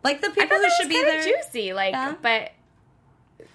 [0.03, 1.23] Like the people thought who that should was be kinda there.
[1.43, 2.15] juicy, like, Yeah.
[2.21, 2.51] but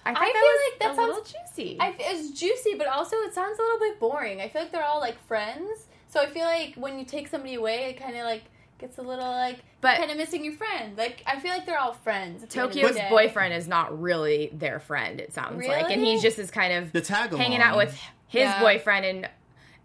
[0.05, 1.77] I, I feel was like that a little sounds- juicy.
[1.79, 4.39] I, it's juicy, but also it sounds a little bit boring.
[4.41, 7.55] I feel like they're all like friends, so I feel like when you take somebody
[7.55, 8.43] away, it kind of like
[8.77, 10.97] gets a little like But- kind of missing your friend.
[10.97, 12.43] Like I feel like they're all friends.
[12.43, 15.19] at the end of the Tokyo's boyfriend is not really their friend.
[15.19, 16.15] It sounds like, and Really?
[16.15, 17.91] he just is kind of The tag hanging out with
[18.27, 18.61] his Yeah.
[18.61, 19.29] boyfriend and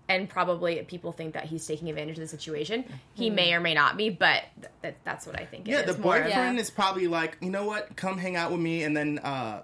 [0.09, 2.85] and probably people think that he's taking advantage of the situation.
[3.15, 5.67] He may or may not be, but th- that, that's what I think.
[5.69, 6.15] Yeah, it the is more.
[6.17, 6.61] boyfriend Yeah.
[6.61, 7.95] is probably like, you know what?
[7.97, 9.63] Come hang out with me, and then uh,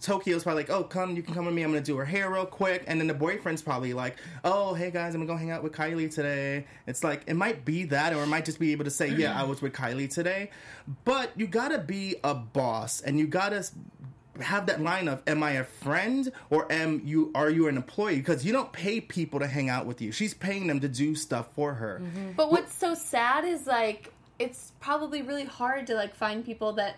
[0.00, 1.62] Tokyo's probably like, oh, come, you can come with me.
[1.62, 4.90] I'm gonna do her hair real quick, and then the boyfriend's probably like, oh, hey
[4.90, 6.66] guys, I'm gonna go hang out with Kylie today.
[6.86, 9.40] It's like it might be that, or it might just be able to say, yeah,
[9.40, 10.50] I was with Kylie today.
[11.04, 13.64] But you gotta be a boss, and you gotta
[14.40, 18.16] have that line of am I a friend or am you are you an employee
[18.16, 20.12] because you don't pay people to hang out with you.
[20.12, 22.00] She's paying them to do stuff for her.
[22.02, 22.32] Mm-hmm.
[22.36, 26.96] But what's so sad is like it's probably really hard to like find people that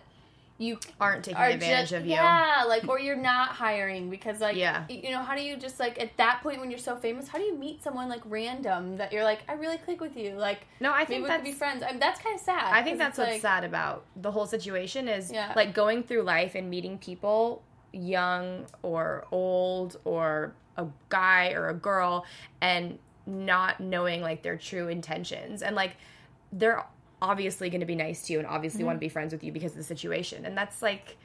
[0.61, 2.11] you Aren't taking are advantage ju- of you.
[2.11, 4.83] Yeah, like or you're not hiring because like Yeah.
[4.89, 7.37] you know how do you just like at that point when you're so famous how
[7.37, 10.67] do you meet someone like random that you're like I really click with you like
[10.81, 11.81] No, I maybe think we could be friends.
[11.81, 12.73] I mean, that's kind of sad.
[12.73, 15.53] I think that's what's like, sad about the whole situation is Yeah.
[15.55, 21.73] like going through life and meeting people, young or old or a guy or a
[21.73, 22.25] girl,
[22.61, 25.95] and not knowing like their true intentions and like
[26.51, 26.83] they're
[27.21, 28.85] obviously going to be nice to you and obviously Mm-hmm.
[28.87, 31.17] want to be friends with you because of the situation and that's like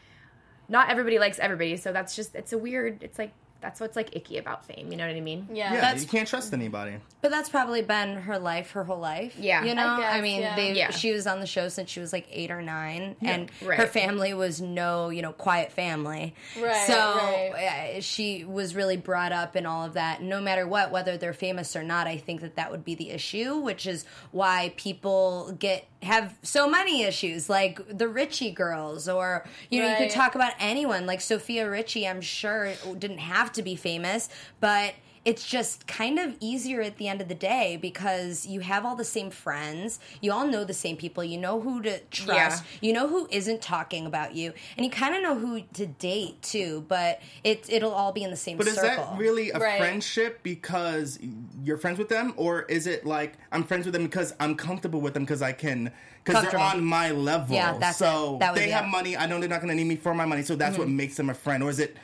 [0.69, 3.33] not everybody likes everybody so that's just it's a weird it's like
[3.65, 5.73] that's what's like icky about fame you know what i mean Yeah.
[5.73, 6.97] Yeah, That's- you can't trust anybody.
[7.23, 9.35] But that's probably been her life, her whole life.
[9.39, 9.65] Yeah.
[9.65, 9.87] you know.
[9.87, 10.57] I guess, mean, yeah.
[10.57, 10.91] they Yeah.
[10.91, 13.79] she was on the show since she was like eight or nine, and Right.
[13.79, 16.35] her family was no, you know, quiet family.
[16.61, 17.95] Right, So right.
[17.97, 20.21] uh, she was really brought up in all of that.
[20.23, 23.09] No matter what, whether they're famous or not, I think that that would be the
[23.11, 29.47] issue, which is why people get have so many issues, like the Richie girls, or
[29.71, 32.07] you know, you could talk about anyone like Sofia Richie.
[32.07, 34.29] I'm sure didn't have to be famous,
[34.61, 38.85] but it's just kind of easier at the end of the day because you have
[38.85, 42.65] all the same friends, you all know the same people, you know who to trust,
[42.81, 46.43] you know who isn't talking about you, and you kind of know who to date
[46.43, 46.85] too.
[46.89, 49.79] But it it'll all be in the same But is that really a Right.
[49.79, 51.19] friendship because
[51.63, 55.01] you're friends with them, or is it like I'm friends with them because I'm comfortable
[55.01, 55.91] with them because I can
[56.23, 57.55] because they're on my level?
[57.57, 58.41] Yeah, that's so it.
[58.41, 58.89] That would they be have it.
[58.89, 59.17] money.
[59.17, 60.97] I know they're not going to need me for my money, so that's what Mhm.
[60.97, 61.63] makes them a friend.
[61.63, 61.97] Or is it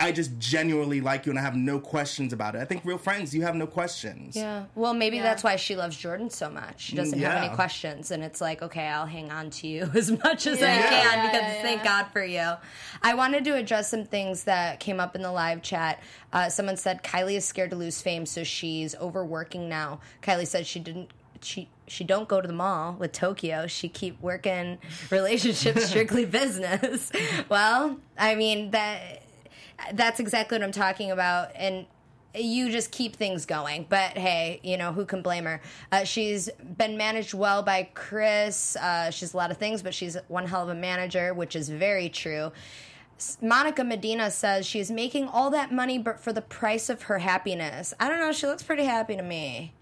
[0.00, 2.58] I just genuinely like you and I have no questions about it?
[2.60, 4.34] I think real friends, you have no questions.
[4.34, 4.64] Yeah.
[4.74, 6.80] Well, maybe that's why she loves Jordyn so much.
[6.80, 10.10] She doesn't have any questions, and it's like, okay, I'll hang on to you as
[10.10, 10.82] much as I Yeah.
[10.82, 12.54] can Yeah, because yeah, thank God for you.
[13.02, 16.02] I wanted to address some things that came up in the live chat.
[16.32, 20.00] Uh, someone said Kylie is scared to lose fame, so she's overworking now.
[20.22, 21.10] Kylie said she didn't.
[21.40, 23.68] She she don't go to the mall with Tokyo.
[23.68, 24.78] She keep working
[25.10, 27.12] relationships strictly business.
[27.48, 29.17] well, I mean that
[29.94, 31.50] that's exactly what I'm talking about.
[31.54, 31.86] And
[32.34, 33.86] you just keep things going.
[33.88, 35.60] But hey, you know, who can blame her?
[35.90, 38.76] Uh, she's been managed well by Kris.
[38.76, 41.68] Uh, she's a lot of things, but she's one hell of a manager, which is
[41.68, 42.52] very true.
[43.42, 47.92] Monica Medina says she's making all that money but for the price of her happiness.
[47.98, 48.30] I don't know.
[48.30, 49.72] She looks pretty happy to me.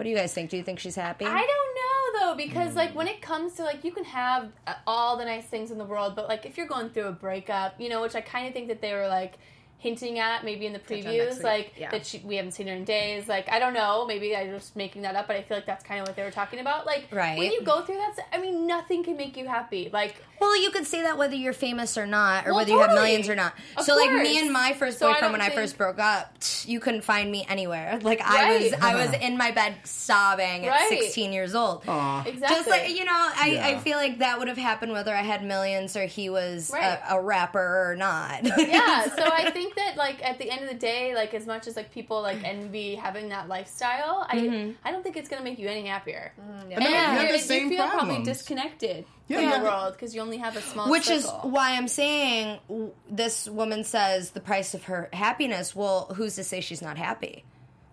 [0.00, 0.48] What do you guys think?
[0.48, 1.26] Do you think she's happy?
[1.26, 4.72] I don't know though because like when it comes to like you can have uh,
[4.86, 7.78] all the nice things in the world, but like if you're going through a breakup,
[7.78, 9.34] you know, which I kind of think that they were like
[9.80, 11.90] hinting at maybe in the previews, like Yeah.
[11.90, 13.26] that she, we haven't seen her in days.
[13.28, 15.82] Like I don't know, maybe I'm just making that up, but I feel like that's
[15.82, 16.84] kind of what they were talking about.
[16.86, 17.38] Like Right.
[17.38, 19.88] when you go through that, I mean, nothing can make you happy.
[19.92, 22.78] Like Well, you could say that whether you're famous or not, or Well, whether you
[22.80, 23.54] have millions or not.
[23.76, 25.98] Of so, like me and my first So I boyfriend, don't when I first broke
[25.98, 26.34] up,
[26.66, 27.98] you couldn't find me anywhere.
[28.10, 28.82] Like I was, Right.
[28.82, 31.82] I was in my bed sobbing at 16 years old.
[31.84, 32.40] Exactly.
[32.40, 33.66] Just like you know, I, Yeah.
[33.68, 36.98] I feel like that would have happened whether I had millions or he was Right.
[37.08, 38.44] a, a rapper or not.
[38.44, 41.66] yeah so i think that like at the end of the day like as much
[41.66, 44.74] as like people like envy having that lifestyle i Mhm.
[44.84, 47.38] i don't think it's gonna make you any happier And and you have the you
[47.42, 50.90] same feel probably disconnected Yeah, from you the world because you only have a small
[50.90, 52.58] Which is why I'm saying
[53.10, 55.74] this woman says the price of her happiness.
[55.76, 57.44] Well, who's to say she's not happy?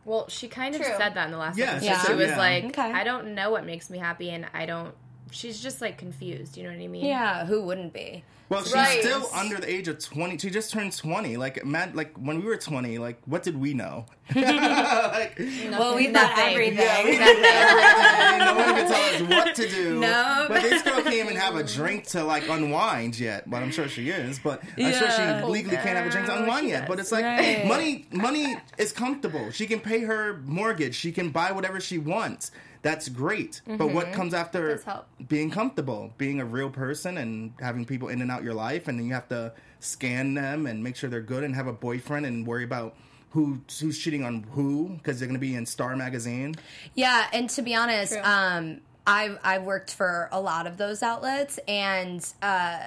[0.05, 0.93] Well, she kind of True.
[0.97, 1.79] said that in the last Yeah, episode.
[1.81, 2.03] she Yeah.
[2.05, 2.37] She was yeah.
[2.37, 2.91] like, Okay.
[2.91, 4.95] I don't know what makes me happy, and I don't.
[5.31, 6.57] She's just like confused.
[6.57, 7.05] You know what I mean?
[7.05, 8.23] Yeah, who wouldn't be?
[8.49, 9.01] Well, she's Right.
[9.01, 10.37] still under the age of twenty.
[10.37, 11.35] She just turned twenty.
[11.35, 14.05] Like, mad, like when we were twenty, like what did we know?
[14.35, 15.37] like,
[15.69, 16.53] Well, we thought Nothing.
[16.53, 16.77] everything.
[16.77, 18.39] yeah, we everything.
[18.39, 19.99] No one could tell us what to do.
[19.99, 20.45] No.
[20.47, 23.49] but this girl can't even have a drink to like unwind yet.
[23.49, 24.39] But I'm sure she is.
[24.39, 25.41] But I'm sure Yeah.
[25.41, 26.87] she legally can't have a drink to unwind yet.
[26.87, 27.65] But it's like Right.
[27.67, 28.07] money.
[28.11, 29.51] Money is comfortable.
[29.51, 30.95] She can pay her mortgage.
[30.95, 32.51] She can buy whatever she wants.
[32.87, 33.61] That's great.
[33.67, 34.81] But what comes after
[35.27, 38.97] being comfortable, being a real person, and having people in and out your life, and
[38.97, 42.25] then you have to scan them and make sure they're good, and have a boyfriend,
[42.25, 42.95] and worry about
[43.31, 46.55] who who's cheating on who because they're going to be in Star magazine.
[46.95, 48.21] Yeah, and to be honest, True.
[48.23, 52.79] um, I've I've worked for a lot of those outlets, and uh,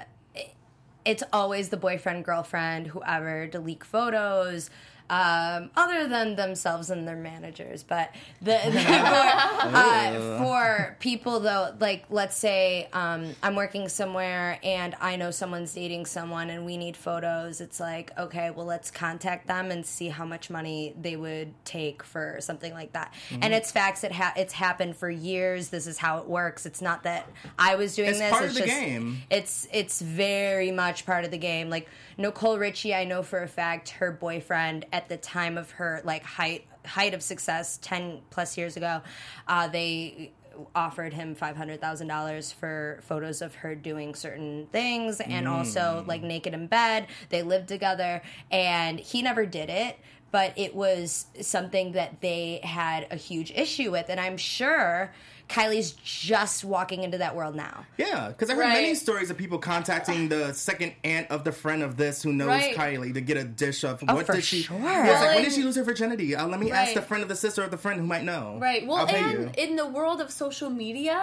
[1.04, 4.70] it's always the boyfriend, girlfriend, whoever to leak photos.
[5.10, 12.04] Um, other than themselves and their managers, but the, for, uh, for people though, like
[12.10, 16.96] let's say um, I'm working somewhere and I know someone's dating someone and we need
[16.96, 17.60] photos.
[17.60, 22.04] It's like okay, well let's contact them and see how much money they would take
[22.04, 23.12] for something like that.
[23.30, 23.42] Mm-hmm.
[23.42, 24.04] And it's facts.
[24.04, 25.70] It ha- it's happened for years.
[25.70, 26.66] This is how it works.
[26.66, 28.30] It's not that I was doing It's this.
[28.30, 29.22] part it's of the just, game.
[29.28, 31.68] It's it's very much part of the game.
[31.68, 36.02] Like Nicole Richie, I know for a fact her boyfriend at the time of her
[36.04, 39.00] like height height of success, ten plus years ago,
[39.48, 40.32] uh, they
[40.74, 46.04] offered him five hundred thousand dollars for photos of her doing certain things and also
[46.06, 47.06] like naked in bed.
[47.30, 49.96] They lived together, and he never did it.
[50.32, 55.12] But it was something that they had a huge issue with, and I'm sure
[55.50, 57.84] Kylie's just walking into that world now.
[57.98, 58.72] Yeah, because I heard Right.
[58.82, 62.46] many stories of people contacting the second aunt of the friend of this who knows
[62.48, 62.76] Right.
[62.76, 64.62] Kylie to get a dish of Oh, what for did she.
[64.62, 64.78] sure.
[64.78, 66.36] Yeah, it's like, Well, when did she lose her virginity?
[66.36, 68.58] Uh, let me ask the friend of the sister of the friend who might know.
[68.60, 68.86] Right.
[68.86, 69.50] Well, I'll pay and you.
[69.62, 71.20] in the world of social media,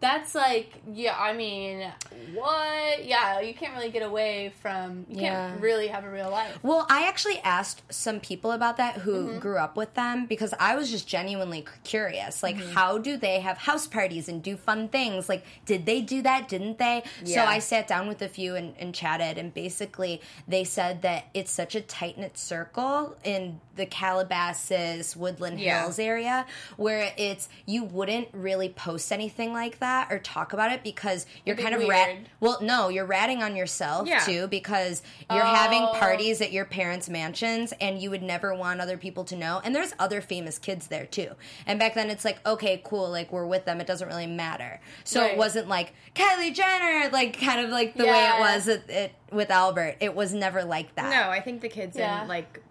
[0.00, 1.90] that's like yeah i mean
[2.34, 5.50] what yeah you can't really get away from you Yeah.
[5.50, 9.10] can't really have a real life Well, I actually asked some people about that who
[9.28, 9.38] Mm-hmm.
[9.40, 12.42] grew up with them because I was just genuinely curious.
[12.42, 12.72] Like, Mm-hmm.
[12.72, 15.28] how do they have house parties and do fun things?
[15.28, 16.48] Like, did they do that?
[16.48, 17.02] Didn't they?
[17.24, 17.34] yeah.
[17.44, 21.26] So I sat down with a few and, and chatted, and basically they said that
[21.34, 25.82] it's such a tight knit circle in the Calabasas, Woodland Yeah.
[25.82, 26.46] Hills area
[26.76, 31.54] where it's you wouldn't really post anything like that or talk about it because you're
[31.54, 32.16] It'd be kind of rat.
[32.40, 34.20] Well, no, you're ratting on yourself Yeah.
[34.20, 35.92] too because you're having Oh.
[35.98, 39.60] parties at your parents' mansions and you would never want other people to know.
[39.64, 41.34] And there's other famous kids there too.
[41.66, 43.80] And back then it's like, okay, cool, like we're with them.
[43.80, 44.80] It doesn't really matter.
[45.04, 45.32] So Right.
[45.32, 49.12] it wasn't like Kylie Jenner, like kind of like the way it was at, it,
[49.32, 49.96] with Albert.
[50.00, 51.10] It was never like that.
[51.10, 52.22] No, I think the kids Yeah.
[52.22, 52.62] in like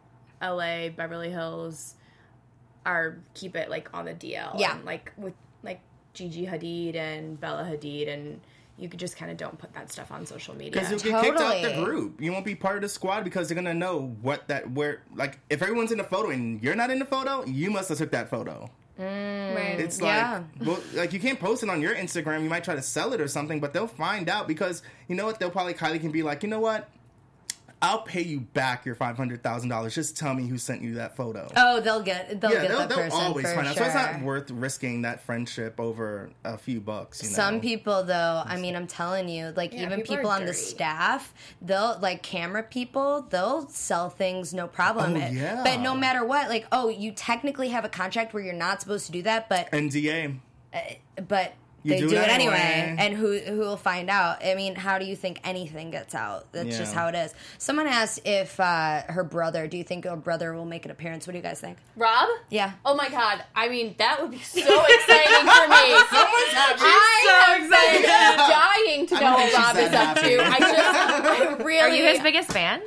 [0.41, 1.95] LA, Beverly Hills
[2.85, 4.55] are keep it like on the DL.
[4.57, 4.75] Yeah.
[4.75, 5.35] And, like with like
[6.13, 8.39] Gigi Hadid and Bella Hadid and
[8.77, 10.71] you just kind of don't put that stuff on social media.
[10.71, 12.21] Because you'll get kicked out the group.
[12.21, 15.39] You won't be part of the squad because they're gonna know what that where like
[15.49, 18.11] if everyone's in the photo and you're not in the photo, you must have took
[18.11, 18.69] that photo.
[18.99, 20.43] Mm, right It's Yeah.
[20.59, 22.43] like well, like you can't post it on your Instagram.
[22.43, 25.25] You might try to sell it or something, but they'll find out because you know
[25.25, 25.39] what?
[25.39, 26.89] They'll probably Kylie can be like, you know what?
[27.81, 29.95] I'll pay you back your five hundred thousand dollars.
[29.95, 31.49] Just tell me who sent you that photo.
[31.55, 33.75] Oh, they'll get they'll yeah, get they'll, the they'll person always for find out.
[33.75, 33.83] sure.
[33.83, 37.23] So it's not worth risking that friendship over a few bucks.
[37.23, 37.35] You know?
[37.35, 40.53] Some people, though, I mean, I'm telling you, like Yeah, even people people on the
[40.53, 45.15] staff, they'll like camera people, they'll sell things no problem.
[45.15, 45.63] Oh, yeah.
[45.63, 49.05] But no matter what, like, oh, you technically have a contract where you're not supposed
[49.05, 50.37] to do that, but NDA.
[50.73, 50.79] Uh,
[51.27, 51.53] but
[51.83, 52.55] You they do do, it it anyway.
[52.55, 52.95] anyway.
[52.99, 54.43] and who who will find out?
[54.43, 56.51] I mean, how do you think anything gets out?
[56.51, 57.33] That's just how it is.
[57.57, 59.67] Someone asked if uh, her brother.
[59.67, 61.25] Do you think her brother will make an appearance?
[61.27, 61.77] What do you guys think?
[61.95, 62.71] rob Yeah.
[62.85, 65.75] oh my god i mean that would be so exciting for me
[66.81, 68.03] i so have been
[68.37, 72.03] dying to know think what rob is up to i just I really Are you
[72.05, 72.81] his biggest fan?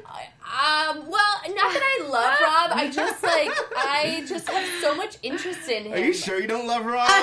[0.53, 2.79] Um, well, not that I love Rob.
[2.79, 5.95] I just like I just have so much interest in him.
[5.95, 7.09] Are you sure you don't love Rob?
[7.09, 7.23] i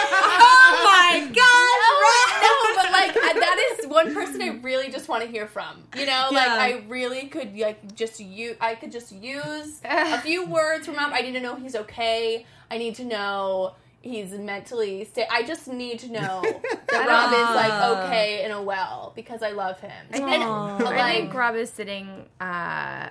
[0.40, 5.22] Oh my god, no, but like I, that is one person I really just want
[5.22, 5.84] to hear from.
[5.96, 6.54] You know, like Yeah.
[6.54, 8.56] I really could like just you.
[8.58, 11.12] I could just use a few words from Rob.
[11.12, 12.46] I need to know he's okay.
[12.70, 16.42] I need to know he's mentally sta- I just need to know
[16.88, 20.06] that Rob is like okay and a well because I love him.
[20.10, 20.78] And, Aw.
[20.78, 23.08] but, I like, think Rob is sitting uh,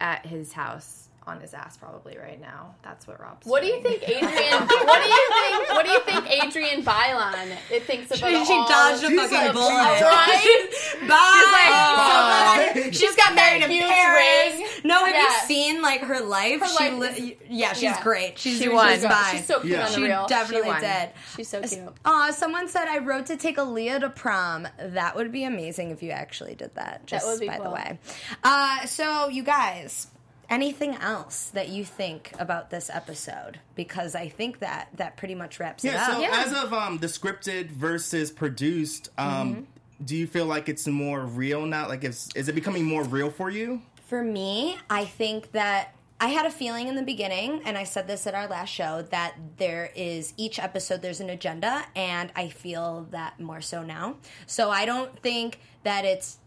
[0.00, 2.74] at his house on his ass probably right now.
[2.82, 4.66] That's what Rob's What do you think, Adrienne?
[4.66, 5.68] what do you think?
[5.70, 7.56] What do you think, Adrienne Bailon?
[7.70, 10.00] It thinks about She, she all dodged a She's fucking like, bullet.
[10.02, 10.68] right?
[11.08, 12.72] Bye.
[12.74, 12.90] Bye.
[12.92, 14.54] She's got married in Huge Paris.
[14.58, 14.66] ring.
[14.84, 15.22] No, have Yeah.
[15.22, 16.60] you seen like her life?
[16.60, 18.02] Her she life li- yeah, she's yeah.
[18.02, 18.38] great.
[18.38, 18.98] She's She she's won.
[18.98, 19.36] fine.
[19.36, 19.84] She's so cute Yeah.
[19.86, 20.26] on the She real.
[20.26, 20.80] definitely She won.
[20.80, 21.10] did.
[21.36, 21.92] She's so cute.
[22.04, 24.66] Aw, someone said I wrote to take Aaliyah to prom.
[24.78, 27.06] That would be amazing if you actually did that.
[27.06, 27.98] Just would be by the way.
[28.42, 30.06] Uh, so you guys,
[30.50, 33.60] anything else that you think about this episode?
[33.74, 36.20] Because I think that that pretty much wraps it up.
[36.20, 40.04] Yeah, so as of um, the scripted versus produced, um, Mm-hmm.
[40.04, 41.88] do you feel like it's more real now?
[41.88, 43.82] Like, is, is it becoming more real for you?
[44.06, 48.08] For me, I think that I had a feeling in the beginning, and I said
[48.08, 52.48] this at our last show, that there is each episode there's an agenda, and I
[52.48, 54.16] feel that more so now.
[54.46, 56.38] So I don't think that it's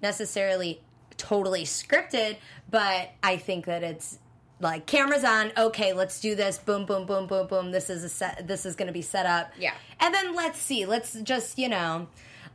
[0.00, 0.80] necessarily
[1.22, 2.36] totally scripted,
[2.70, 4.18] but I think that it's
[4.60, 8.08] like cameras on okay let's do this boom boom boom boom boom this is a
[8.08, 9.72] set this is going to be set up Yeah.
[9.98, 12.06] and then let's see let's just you know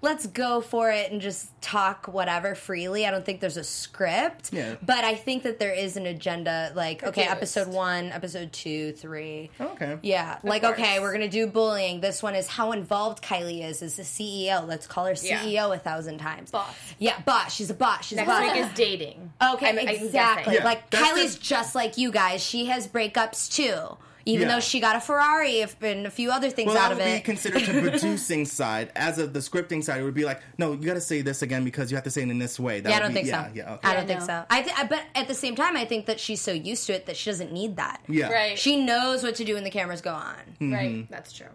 [0.01, 4.51] let's go for it and just talk whatever freely i don't think there's a script
[4.53, 4.75] Yeah.
[4.85, 7.57] but i think that there is an agenda like okay Produced.
[7.61, 9.97] episode one episode two three Okay.
[10.03, 10.73] yeah like course.
[10.79, 14.67] okay we're gonna do bullying this one is how involved kylie is as the ceo
[14.67, 15.43] let's call her Yeah.
[15.43, 16.73] ceo a thousand times Boss.
[16.99, 19.31] yeah boss she's a boss she's Next a boss week is dating.
[19.41, 20.55] Okay, I'm- I'm exactly.
[20.55, 22.43] Yeah, like that's Kylie's the- just like you guys.
[22.43, 23.97] She has breakups too.
[24.27, 24.55] Even Yeah.
[24.55, 26.97] though she got a Ferrari if- and a few other things Well, out that of
[26.97, 27.23] would be it.
[27.23, 28.91] considered the producing side.
[28.95, 31.41] As of the scripting side, it would be like, no, you got to say this
[31.41, 32.81] again because you have to say it in this way.
[32.81, 33.51] That yeah, I don't be- think yeah, so.
[33.53, 33.87] Yeah, okay.
[33.87, 34.25] I don't Yeah, think no.
[34.25, 34.45] so.
[34.49, 37.05] I th- but at the same time, I think that she's so used to it
[37.05, 38.01] that she doesn't need that.
[38.09, 38.29] yeah.
[38.29, 38.59] Right.
[38.59, 40.35] She knows what to do when the cameras go on.
[40.59, 41.09] Right.
[41.09, 41.47] That's true.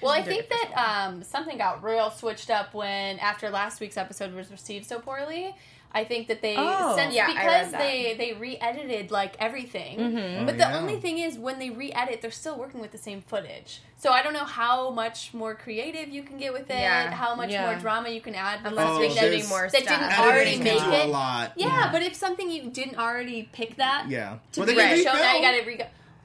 [0.00, 0.72] Well, I think that
[1.08, 5.56] um, something got real switched up when after last week's episode was received so poorly.
[5.90, 6.94] I think that they Oh.
[6.96, 7.78] since Yeah, because that.
[7.80, 9.98] they they re-edited like everything.
[9.98, 10.44] Mm-hmm.
[10.44, 10.78] But Oh, the yeah.
[10.78, 13.80] only thing is when they re-edit, they're still working with the same footage.
[13.96, 17.10] So I don't know how much more creative you can get with it, Yeah.
[17.10, 17.64] how much Yeah.
[17.66, 19.84] more drama you can add with Unless Oh, you're something there's- more that stuff.
[19.88, 21.06] didn't Editing already can make do it.
[21.06, 21.52] a lot.
[21.56, 24.36] Yeah, but if something you didn't already pick that, Yeah.
[24.52, 25.80] to Well, be they can shown, now you got to re.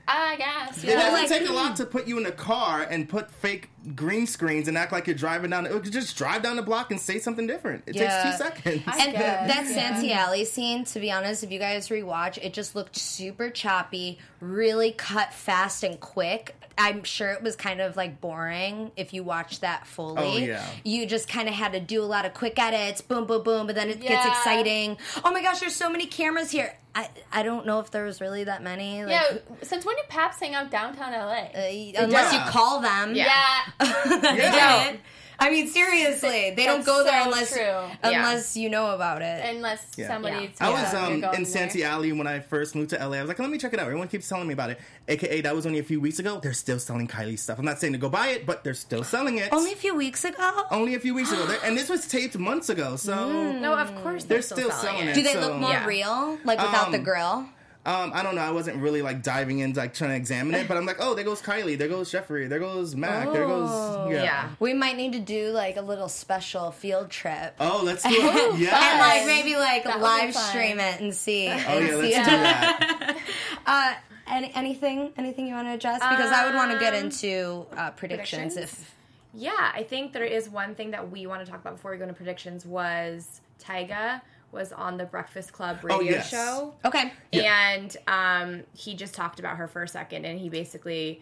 [0.06, 0.84] I guess.
[0.84, 3.70] It doesn't like- take a lot to put you in a car and put fake
[3.96, 5.66] green screens and act like you're driving down.
[5.66, 7.84] It just drive down the block and say something different.
[7.86, 8.24] It Yeah.
[8.24, 8.84] takes two seconds.
[9.00, 12.96] And that Santee Alley scene, to be honest, if you guys rewatch, it just looked
[12.96, 16.56] super choppy, really cut fast and quick.
[16.78, 20.18] I'm sure it was kind of like boring if you watched that fully.
[20.18, 20.66] Oh, yeah.
[20.84, 23.68] You just kind of had to do a lot of quick edits, boom, boom, boom,
[23.68, 24.98] but then it gets exciting.
[25.24, 26.74] Oh my gosh, there's so many cameras here.
[26.96, 29.04] I, I don't know if there was really that many.
[29.04, 31.46] Like, yeah, since when did Paps hang out downtown LA?
[31.56, 32.46] Uh, unless Yeah.
[32.46, 33.16] you call them.
[33.16, 33.62] yeah.
[34.22, 34.84] They Yeah.
[34.86, 35.00] didn't.
[35.40, 37.98] I mean, seriously, they don't That's go there so unless true.
[38.04, 39.44] unless you know about it.
[39.56, 40.08] Unless Yeah.
[40.08, 40.50] somebody Yeah.
[40.52, 41.46] tells I was um, going in there.
[41.52, 43.18] Santee Alley when I first moved to LA.
[43.18, 43.86] I was like, let me check it out.
[43.88, 44.80] Everyone keeps telling me about it.
[45.08, 46.40] AKA, that was only a few weeks ago.
[46.42, 47.58] They're still selling Kylie stuff.
[47.60, 49.52] I'm not saying to go buy it, but they're still selling it.
[49.52, 50.64] Only a few weeks ago.
[50.72, 51.46] Only a few weeks ago.
[51.66, 55.16] And this was taped months ago, so No, of course they're they're, still selling it.
[55.16, 55.86] Do they so- look more Yeah.
[55.88, 57.46] real, like without the Um, grill?
[57.86, 58.42] Um, I don't know.
[58.42, 61.16] I wasn't really like diving in, like trying to examine it, but I'm like, oh,
[61.16, 63.70] there goes Kylie, there goes Jeffrey, there goes Mac, there goes
[64.10, 64.24] yeah.
[64.24, 64.50] Yeah.
[64.60, 67.56] We might need to do like a little special field trip.
[67.60, 68.60] Oh, let's do it.
[68.60, 68.80] Yeah.
[68.80, 71.48] And like maybe like That live stream it and see.
[71.50, 73.18] oh and yeah, see let's do that.
[73.66, 73.94] Uh,
[74.28, 76.00] any, anything, anything you want to address?
[76.00, 78.82] Because I would want to get Um, into uh, predictions, predictions?
[78.82, 78.96] if.
[79.34, 81.98] Yeah, I think there is one thing that we want to talk about before we
[81.98, 84.22] go into predictions was Tyga
[84.54, 86.30] was on the Breakfast Club radio Oh, yes.
[86.30, 86.74] show.
[86.86, 87.12] Okay.
[87.34, 91.22] And um, he just talked about her for a second, and he basically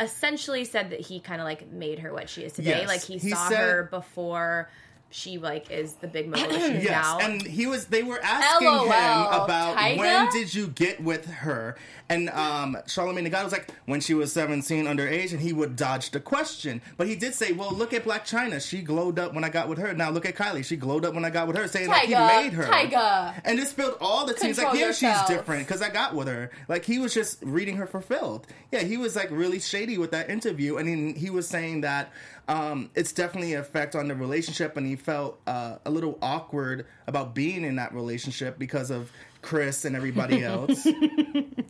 [0.00, 2.70] essentially said that he kind of like made her what she is today.
[2.80, 2.88] Yes.
[2.88, 4.70] Like he, He saw said- her before
[5.10, 7.18] she like is the big mogul that she Yes, now.
[7.20, 7.86] and he was.
[7.86, 9.96] They were asking LOL, him about Tyga?
[9.98, 11.76] when did you get with her,
[12.10, 15.76] and um, Charlamagne the guy was like when she was seventeen, underage, and he would
[15.76, 16.82] dodge the question.
[16.98, 18.60] But he did say, "Well, look at Blac Chyna.
[18.66, 19.94] She glowed up when I got with her.
[19.94, 20.64] Now look at Kylie.
[20.64, 22.64] She glowed up when I got with her." Saying like he made her.
[22.64, 23.40] Tyga.
[23.46, 24.48] And it spilled all the tea.
[24.48, 25.26] He's like, "Yeah, yourself.
[25.26, 28.46] she's different because I got with her." Like he was just reading her for filth.
[28.70, 32.12] Yeah, he was like really shady with that interview, and then he was saying that.
[32.48, 36.86] Um, it's definitely an effect on the relationship, and he felt uh, a little awkward
[37.06, 39.12] about being in that relationship because of
[39.48, 40.86] Kris and everybody else.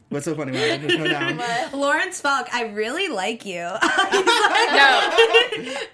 [0.08, 0.50] What's so funny?
[0.50, 0.80] About it?
[0.80, 1.38] Just go down.
[1.72, 3.60] Lawrence Falk, I really like you.
[3.62, 3.78] no,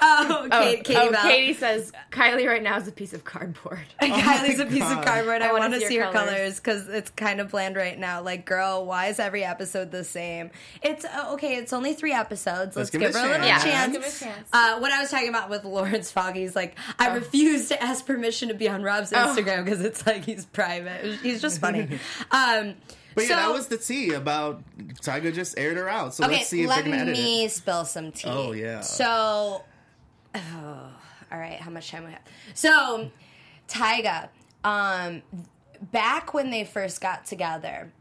[0.00, 3.84] oh, Kate, Katie oh, Katie says Kylie right now is a piece of cardboard.
[4.00, 5.00] Kylie's a piece God.
[5.00, 5.42] of cardboard.
[5.42, 6.30] I, I wanna see see her colors.
[6.30, 8.22] colors because it's kind of bland right now.
[8.22, 10.52] Like, girl, why is every episode the same?
[10.80, 11.56] It's uh, okay.
[11.56, 12.76] It's only three episodes.
[12.76, 13.64] Let's, give give, it a her a little chance.
[13.64, 13.72] Yeah.
[13.72, 13.92] chance.
[13.92, 14.48] Give a chance.
[14.54, 18.06] Uh, what I was talking about with Lawrence Fogg, he's like, I refuse to ask
[18.06, 21.18] permission to be on Rob's Instagram because it's like he's private.
[21.20, 21.73] He's just funny.
[22.30, 22.74] um,
[23.14, 24.62] But yeah, so- that was the tea about
[25.02, 26.14] Tyga just aired her out.
[26.14, 27.52] So okay, let's see if let they're gonna edit me it.
[27.52, 28.28] spill some tea.
[28.28, 28.80] Oh, yeah.
[28.80, 29.64] So,
[30.34, 30.90] oh,
[31.32, 32.22] all right, how much time we have?
[32.54, 33.10] So,
[33.68, 34.28] Tyga,
[34.64, 35.22] um,
[35.92, 37.92] back when they first got together,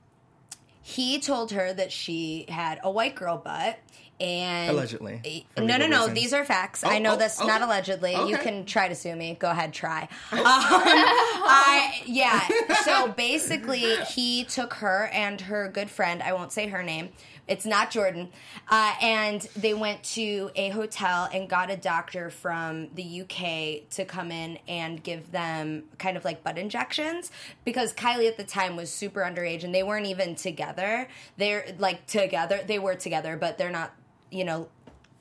[0.82, 3.80] he told her that she had a white girl butt.
[4.24, 6.00] And Allegedly, no, no, no.
[6.00, 6.14] reasons.
[6.14, 6.82] These are facts.
[6.86, 7.64] Oh, I know oh, that's not okay.
[7.66, 8.16] allegedly.
[8.30, 9.36] You can try to sue me.
[9.38, 10.08] Go ahead, try.
[10.32, 12.48] Um, I yeah.
[12.84, 16.22] So basically, he took her and her good friend.
[16.24, 17.10] I won't say her name.
[17.48, 18.30] It's not Jordyn.
[18.70, 24.06] Uh, and they went to a hotel and got a doctor from the UK to
[24.06, 27.32] come in and give them kind of like butt injections
[27.66, 31.10] because Kylie at the time was super underage and they weren't even together.
[31.38, 32.62] They're like together.
[32.66, 33.94] They were together, but they're not.
[34.34, 34.68] You know,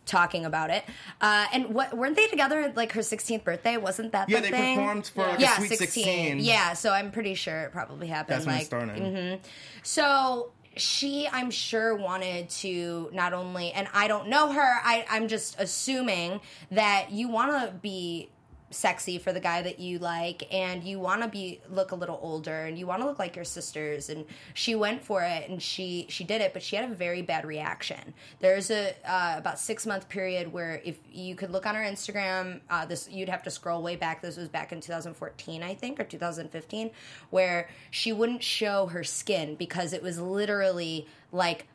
[0.06, 0.84] talking about it.
[1.20, 3.76] Uh, and what weren't they together like her 16th birthday?
[3.76, 4.76] Wasn't that Yeah, the they thing?
[4.76, 6.40] performed for, like, yeah, Sweet 16.
[6.40, 8.36] Yeah, so I'm pretty sure it probably happened.
[8.38, 8.96] That's when it like, started.
[8.96, 9.38] mhm.
[9.84, 14.60] So she, I'm sure, wanted to not only, and I don't know her.
[14.82, 16.40] I, I'm just assuming
[16.70, 18.30] that you want to be
[18.72, 22.18] sexy for the guy that you like and you want to be look a little
[22.22, 25.62] older and you want to look like your sisters and she went for it and
[25.62, 28.14] she she did it but she had a very bad reaction.
[28.40, 32.60] There's a uh, about six month period where if you could look on her instagram
[32.70, 34.22] uh, this you'd have to scroll way back.
[34.22, 36.90] This was back in 2014 i think or 2015
[37.30, 41.66] where she wouldn't show her skin because it was literally like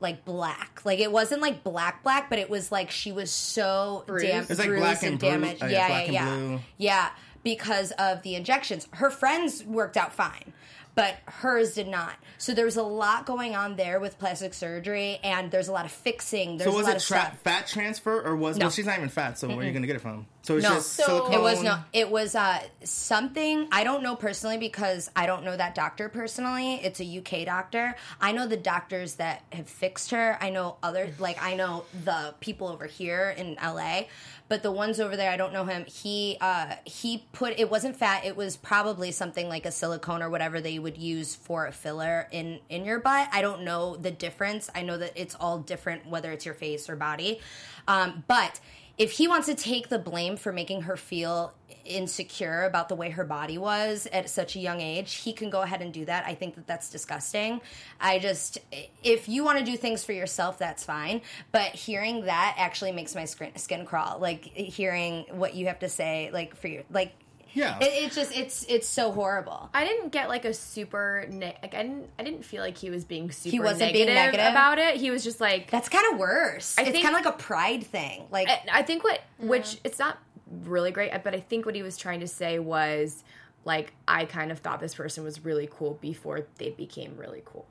[0.00, 0.80] like black.
[0.84, 4.26] Like it wasn't like black black, but it was like she was so Bruised?
[4.26, 5.28] damn It's like bruised black and blue.
[5.28, 5.62] damaged.
[5.62, 6.34] Oh, yeah, yeah, black and yeah, yeah.
[6.36, 6.60] blue.
[6.76, 7.08] Yeah,
[7.42, 8.88] because of the injections.
[8.92, 10.52] Her friends worked out fine,
[10.98, 12.14] but hers did not.
[12.38, 15.84] So there was a lot going on there with plastic surgery, and there's a lot
[15.84, 16.56] of fixing.
[16.56, 18.64] There's So was a lot it tra- fat transfer or was No.
[18.64, 18.70] well?
[18.72, 20.26] She's not even fat, so where are you gonna get it from?
[20.42, 20.74] So it's No.
[20.74, 21.34] just So- silicone.
[21.34, 21.78] It was no.
[21.92, 26.76] It was uh, something I don't know personally because I don't know that doctor personally.
[26.82, 27.94] It's a UK doctor.
[28.20, 30.36] I know the doctors that have fixed her.
[30.40, 34.06] I know other like I know the people over here in LA,
[34.48, 35.84] but the ones over there I don't know him.
[35.86, 38.24] He uh, he put it wasn't fat.
[38.24, 42.28] It was probably something like a silicone or whatever they would use for a filler
[42.30, 43.28] in in your butt.
[43.32, 44.70] I don't know the difference.
[44.74, 47.40] I know that it's all different whether it's your face or body.
[47.86, 48.60] Um, but
[48.98, 53.10] if he wants to take the blame for making her feel insecure about the way
[53.10, 56.26] her body was at such a young age, he can go ahead and do that.
[56.26, 57.60] I think that that's disgusting.
[58.00, 58.58] I just,
[59.02, 61.22] if you want to do things for yourself, that's fine.
[61.52, 64.18] But hearing that actually makes my skin, crawl.
[64.18, 67.12] Like hearing what you have to say, like for your, like,
[67.58, 67.78] Yeah.
[67.80, 69.68] it, it's just, it's, it's so horrible.
[69.74, 72.90] I didn't get like a super ne- like I didn't I didn't feel like he
[72.90, 74.46] was being super He wasn't negative, being negative?
[74.46, 74.96] about it.
[74.96, 76.76] He was just like That's kind of worse.
[76.78, 78.26] I it's kind of like a pride thing.
[78.30, 79.80] Like, I, I think what which mm.
[79.84, 80.18] it's not
[80.64, 83.24] really great, but I think what he was trying to say was
[83.64, 87.66] like I kind of thought this person was really cool before they became really cool.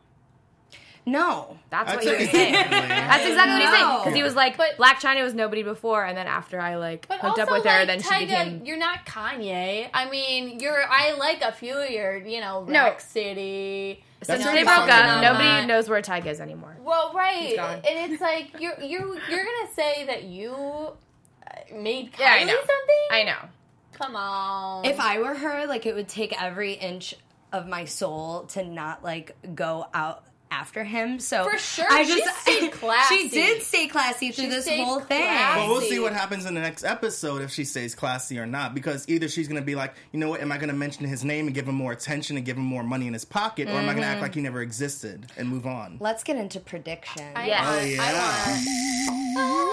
[1.07, 1.57] No.
[1.69, 2.51] That's what That's he was saying.
[2.53, 6.03] That's exactly what he's saying because he was like, but, Blac Chyna was nobody before,
[6.05, 8.27] and then after I like But hooked also, up with her, like, then she Tyga,
[8.27, 8.65] became.
[8.65, 9.89] You're not Kanye.
[9.93, 10.83] I mean, you're.
[10.87, 12.83] I like a few of your, you know, No.
[12.83, 14.03] Rack City.
[14.21, 15.65] Since That's they broke up, nobody that.
[15.67, 16.75] knows where Tyga is anymore.
[16.83, 22.19] Well, right, and it's like you're you're you're gonna say that you uh, made Kylie
[22.19, 22.53] Yeah, I know.
[22.53, 23.07] something.
[23.11, 23.49] I know.
[23.93, 24.85] Come on.
[24.85, 27.15] If I were her, like it would take every inch
[27.53, 31.19] of my soul to not like go out after him.
[31.19, 33.15] So For sure, I she just stayed classy.
[33.23, 35.23] she did stay classy through She this stayed whole thing.
[35.23, 35.59] classy.
[35.59, 38.73] Well, we'll see what happens in the next episode if she stays classy or not.
[38.73, 41.05] Because either she's going to be like, you know what, am I going to mention
[41.05, 43.67] his name and give him more attention and give him more money in his pocket,
[43.67, 44.21] or am I going to act mm-hmm.
[44.23, 45.97] like he never existed and move on?
[45.99, 47.31] Let's get into predictions.
[47.35, 47.65] I Yes.
[47.65, 48.01] want- Oh, yeah.
[48.01, 49.67] I want-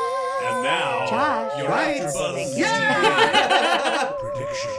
[0.44, 1.58] And now, Josh.
[1.58, 2.00] your Right.
[2.02, 4.12] AfterBuzz Yeah.
[4.20, 4.70] prediction.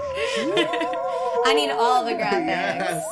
[1.48, 2.46] I need all the graphics.
[2.46, 3.06] Yes.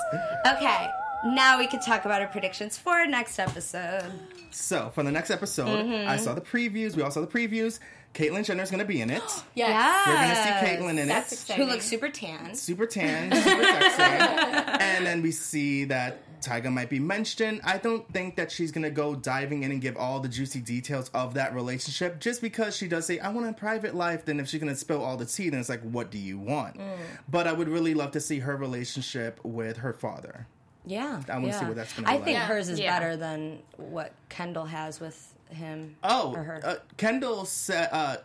[0.55, 0.89] Okay,
[1.25, 4.11] now we can talk about our predictions for next episode.
[4.51, 6.95] So for the next episode, I saw the previews.
[6.95, 7.79] We all saw the previews.
[8.13, 9.23] Caitlyn Jenner's going to be in it.
[9.55, 10.07] Yes.
[10.07, 11.35] We're going to see Caitlyn in That's it.
[11.35, 11.65] exciting.
[11.65, 12.53] Who looks super tan.
[12.53, 14.83] super tan, super sexy.
[14.83, 17.61] and then we see that Tyga might be mentioned.
[17.63, 21.09] I don't think that she's gonna go diving in and give all the juicy details
[21.13, 24.25] of that relationship just because she does say, I want a private life.
[24.25, 26.77] Then if she's gonna spill all the tea, then it's like, what do you want?
[26.77, 26.97] Mm.
[27.29, 30.47] But I would really love to see her relationship with her father.
[30.85, 31.59] Yeah, I wanna yeah.
[31.59, 32.13] see what that's gonna be.
[32.13, 32.47] I think like.
[32.47, 32.97] hers is Yeah.
[32.99, 35.95] better than what Kendall has with him.
[36.03, 36.61] Oh, or her.
[36.63, 38.17] uh, Kendall said, uh,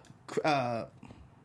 [0.45, 0.87] uh,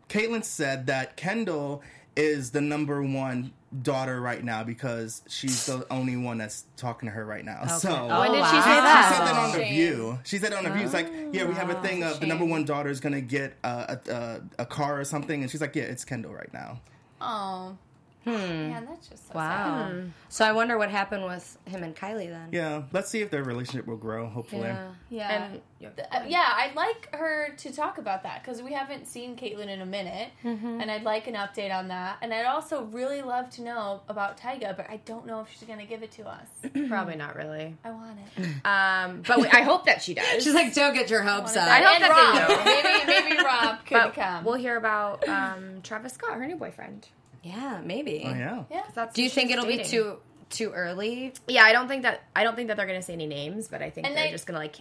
[0.10, 1.82] Caitlyn said that Kendall
[2.16, 3.52] is the number one
[3.82, 7.66] daughter right now because she's the only one that's talking to her right now.
[7.66, 8.52] So When did she wow.
[8.52, 9.74] say She said that on the Shame.
[9.74, 10.20] View.
[10.24, 10.84] She said that on the View.
[10.86, 13.56] It's like, yeah, we have a thing of the number one daughter is gonna get
[13.64, 16.82] uh, a, a a car or something, and she's like, yeah, it's Kendall right now.
[17.20, 17.78] Oh.
[18.26, 19.88] Man, that's just so Wow.
[19.90, 20.12] sad.
[20.30, 22.50] So I wonder what happened with him and Kylie then.
[22.52, 24.28] Yeah, let's see if their relationship will grow.
[24.28, 24.92] Hopefully, Yeah.
[25.10, 25.30] Yeah.
[25.44, 25.90] And yeah.
[26.12, 29.82] Uh, yeah, I'd like her to talk about that because we haven't seen Caitlyn in
[29.82, 30.80] a minute, Mm-hmm.
[30.82, 32.18] and I'd like an update on that.
[32.22, 35.68] And I'd also really love to know about Tyga, but I don't know if she's
[35.68, 36.48] gonna give it to us.
[36.88, 37.76] Probably not really.
[37.84, 38.48] I want it.
[38.66, 40.44] Um, but we, I hope that she does.
[40.44, 41.68] She's like, don't get your hopes up.
[41.68, 44.46] I hope and that Rob, maybe maybe Rob could but come.
[44.46, 47.08] we'll hear about um, Travis Scott, her new boyfriend.
[47.44, 48.24] Yeah, maybe.
[48.26, 48.64] oh yeah.
[48.72, 48.84] yeah.
[48.96, 50.18] That's Do you think it'll be too
[50.50, 51.34] too early?
[51.48, 52.24] Yeah, I don't think that.
[52.36, 54.26] I don't think that they're going to say any names, but I think And they're
[54.26, 54.78] they- just going to like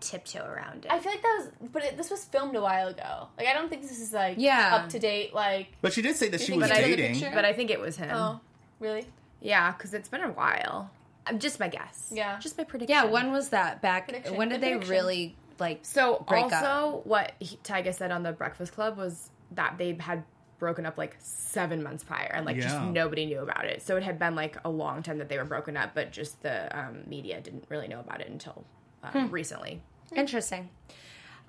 [0.00, 0.92] tiptoe around it.
[0.92, 3.28] I feel like that was, but it, this was filmed a while ago.
[3.36, 4.76] Like I don't think this is like Yeah.
[4.76, 5.34] up to date.
[5.34, 7.14] Like But she did say that she was dating.
[7.14, 7.30] picture?
[7.34, 8.10] but I think it was him.
[8.12, 8.40] oh,
[8.78, 9.06] really?
[9.40, 10.90] Yeah, because it's been a while.
[11.26, 12.10] I'm just my guess.
[12.14, 12.38] Yeah.
[12.38, 12.94] just my prediction.
[12.94, 13.82] Yeah, when was that?
[13.82, 14.36] Back Prediction.
[14.36, 17.06] when did Good they really like So break also, up?
[17.06, 20.22] what he, Tyga said on the Breakfast Club was that they had
[20.58, 23.82] broken up like seven months prior, and like just nobody knew about it.
[23.82, 26.42] So it had been like a long time that they were broken up, but just
[26.42, 28.64] the um, media didn't really know about it until
[29.02, 29.80] um, recently.
[30.14, 30.70] Interesting.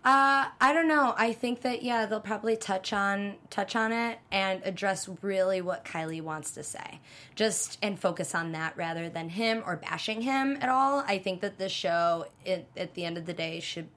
[0.03, 1.13] Uh, I don't know.
[1.17, 5.83] I think that yeah, they'll probably touch on touch on it and address really what
[5.83, 7.01] Kylie wants to say,
[7.35, 11.03] just and focus on that rather than him or bashing him at all.
[11.05, 13.89] I think that this show, it, at the end of the day, should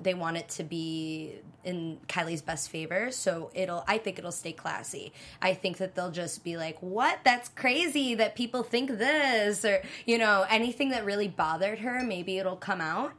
[0.00, 1.34] they want it to be
[1.64, 3.84] in Kylie's best favor, so it'll.
[3.88, 5.12] I think it'll stay classy.
[5.40, 7.20] I think that they'll just be like, "What?
[7.24, 12.02] That's crazy that people think this," or you know, anything that really bothered her.
[12.02, 13.12] Maybe it'll come out,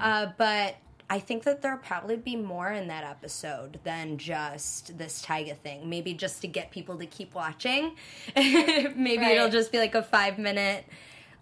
[0.00, 0.76] uh, but.
[1.10, 5.90] I think that there'll probably be more in that episode than just this Tyga thing.
[5.90, 7.96] Maybe just to get people to keep watching.
[8.34, 9.36] Maybe Right.
[9.36, 10.86] it'll just be like a five minute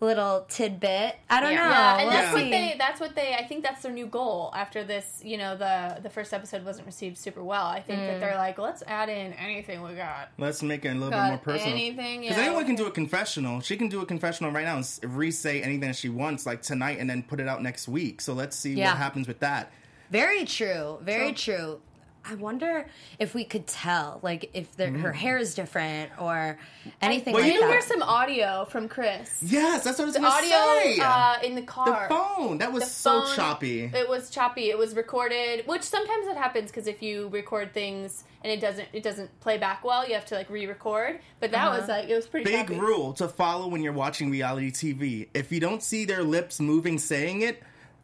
[0.01, 1.17] little tidbit.
[1.29, 1.65] I don't Yeah.
[1.65, 1.71] know.
[1.71, 2.75] Yeah, and We'll that's what they.
[2.79, 3.35] That's what they.
[3.35, 5.21] I think that's their new goal after this.
[5.25, 7.67] You know, the the first episode wasn't received super well.
[7.67, 8.07] I think Mm.
[8.07, 10.31] that they're like, let's add in anything we got.
[10.39, 11.75] Let's make it a little Got bit more personal.
[11.75, 12.45] anything, Because yeah.
[12.45, 13.61] anyone can do a confessional.
[13.61, 16.63] She can do a confessional right now and s- re-say anything that she wants, like
[16.63, 18.21] tonight, and then put it out next week.
[18.21, 18.89] So let's see Yeah.
[18.91, 19.71] what happens with that.
[20.11, 20.99] Very true.
[21.03, 21.81] Very true.
[22.25, 22.87] I wonder
[23.19, 26.59] if we could tell, like, if the, her hair is different or
[27.01, 29.39] anything Well, like you You hear some audio from Kris.
[29.43, 30.99] Yes, that's what I was The gonna audio say.
[31.01, 32.09] uh, in the car.
[32.09, 32.59] the phone.
[32.59, 33.85] That was The so phone, choppy.
[33.85, 34.71] It was choppy.
[34.71, 38.89] It was recorded, which sometimes it happens because if you record things and it doesn't
[38.93, 41.21] it doesn't play back well, you have to like re-record.
[41.41, 42.79] But that was like it was pretty Big choppy.
[42.79, 45.29] rule to follow when you're watching reality TV.
[45.35, 47.63] If you don't see their lips moving saying it,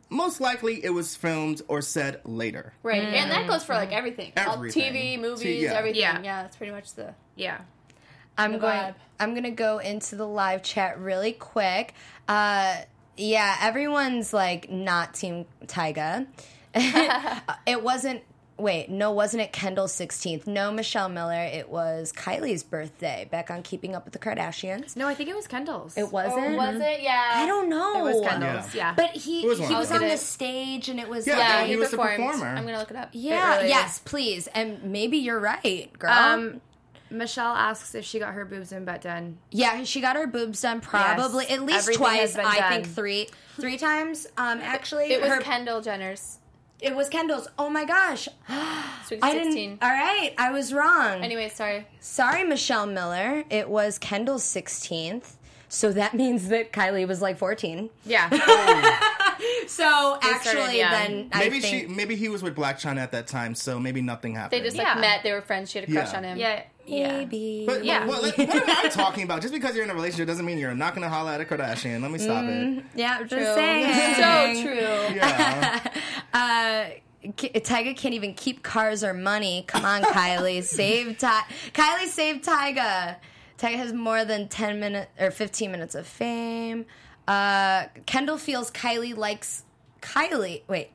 [0.08, 2.72] most likely it was filmed or said later.
[2.82, 5.72] Right, and that goes for like everything all tv movies, T- yeah.
[5.74, 6.00] everything.
[6.00, 6.20] Yeah.
[6.22, 6.42] Yeah.
[6.42, 7.58] that's pretty much the Yeah.
[8.38, 8.76] I'm the going.
[8.76, 8.94] vibe.
[9.18, 11.94] I'm gonna go into the live chat really quick.
[12.28, 12.76] Uh,
[13.16, 16.26] yeah, everyone's like not Team Tyga.
[16.74, 18.22] it wasn't.
[18.58, 20.46] Wait, no, wasn't it Kendall's 16th?
[20.46, 21.42] No, Michelle Miller.
[21.44, 24.96] It was Kylie's birthday back on Keeping Up with the Kardashians.
[24.96, 25.96] No, I think it was Kendall's.
[25.98, 26.54] It wasn't.
[26.54, 27.02] Oh, was it?
[27.02, 27.98] Yeah, I don't know.
[28.08, 28.74] It was Kendall's.
[28.74, 28.94] Yeah.
[28.94, 31.70] But he was he was on the stage and it was Yeah, like, yeah, he,
[31.72, 32.32] he was the performed.
[32.32, 32.56] performer.
[32.56, 33.10] I'm gonna look it up.
[33.12, 33.98] yeah, It really yes, is.
[34.00, 36.10] please, and maybe you're right, girl.
[36.12, 36.60] Um,
[37.10, 39.36] Michelle asks if she got her boobs and butt done.
[39.50, 42.34] Yeah, she got her boobs done probably Yes, at least everything twice.
[42.36, 43.28] been I think three,
[43.60, 44.26] three times.
[44.36, 46.38] Um, actually, It was her, Kendall Jenner's
[46.80, 47.48] it was Kendall's.
[47.58, 48.28] Oh my gosh,
[49.06, 49.54] Sweet I 16.
[49.54, 49.82] didn't.
[49.82, 51.22] All right, I was wrong.
[51.22, 51.86] Anyway, sorry.
[52.00, 53.44] sorry, Michelle Miller.
[53.50, 55.36] It was Kendall's sixteenth.
[55.68, 57.90] So that means that Kylie was like fourteen.
[58.04, 58.28] Yeah.
[59.68, 60.90] So They actually, started young.
[60.92, 64.00] then Maybe think she, maybe he was with Blac Chyna at that time, so maybe
[64.00, 64.62] nothing happened.
[64.62, 65.00] They just like Yeah.
[65.00, 65.22] met.
[65.24, 65.70] They were friends.
[65.70, 66.16] She had a crush Yeah.
[66.18, 66.38] on him.
[66.38, 66.62] yeah.
[66.86, 67.18] Yeah.
[67.18, 67.64] maybe.
[67.66, 68.06] But, Yeah.
[68.06, 69.42] what, what, what am I talking about?
[69.42, 71.44] Just because you're in a relationship doesn't mean you're not going to holler at a
[71.44, 72.00] Kardashian.
[72.00, 72.48] Let me stop it.
[72.48, 73.54] Mm, yeah, just True.
[73.54, 74.14] saying.
[74.14, 75.16] so true.
[75.16, 75.80] Yeah.
[76.32, 76.86] Uh,
[77.24, 79.64] Tyga can't even keep cars or money.
[79.66, 81.42] Come on, Kylie, save Ty.
[81.72, 83.16] Kylie, save Tyga.
[83.58, 86.86] Tyga has more than ten minutes or fifteen minutes of fame.
[87.26, 89.64] Uh, Kendall feels Kylie likes
[90.00, 90.62] Kylie.
[90.68, 90.90] Wait,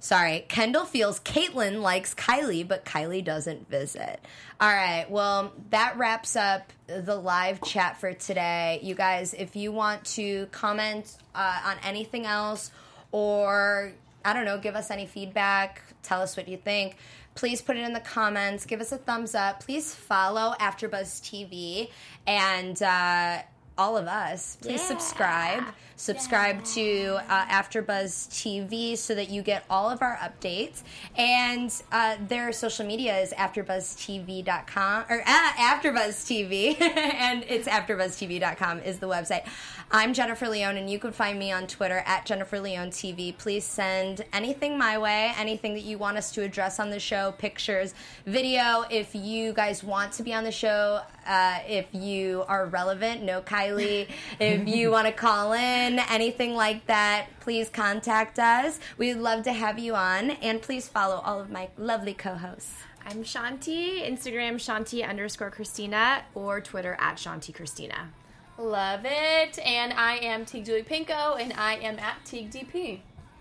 [0.00, 0.44] sorry.
[0.48, 4.20] Kendall feels Caitlyn likes Kylie, but Kylie doesn't visit.
[4.60, 5.06] All right.
[5.08, 8.80] Well, that wraps up the live chat for today.
[8.82, 12.70] You guys, if you want to comment uh, on anything else
[13.12, 13.92] or
[14.26, 16.96] I don't know, give us any feedback, tell us what you think.
[17.36, 18.66] Please put it in the comments.
[18.66, 19.60] Give us a thumbs up.
[19.60, 21.90] Please follow AfterBuzz TV
[22.26, 23.42] and uh,
[23.78, 24.56] all of us.
[24.60, 25.62] Please subscribe.
[25.98, 30.82] Subscribe to uh, AfterBuzz TV so that you get all of our updates.
[31.16, 38.98] And uh, their social media is AfterBuzzTV.com or uh, AfterBuzz TV, and it's AfterBuzzTV.com is
[38.98, 39.48] the website.
[39.90, 43.36] I'm Jennifer Leone, and you can find me on Twitter at Jennifer Leone TV.
[43.38, 47.32] Please send anything my way, anything that you want us to address on the show,
[47.38, 47.94] pictures,
[48.26, 48.84] video.
[48.90, 53.40] If you guys want to be on the show, uh, if you are relevant, no
[53.40, 54.08] Kylie.
[54.40, 58.78] if you want to call in, anything like that, please contact us.
[58.98, 62.74] We'd love to have you on, and please follow all of my lovely co-hosts.
[63.06, 64.04] I'm Shanti.
[64.04, 68.10] Instagram Shanti underscore Christina or Twitter at Shanti Christina.
[68.58, 69.58] Love it.
[69.64, 73.00] And I am Teague Julie Pinko, and I am at Teague DP.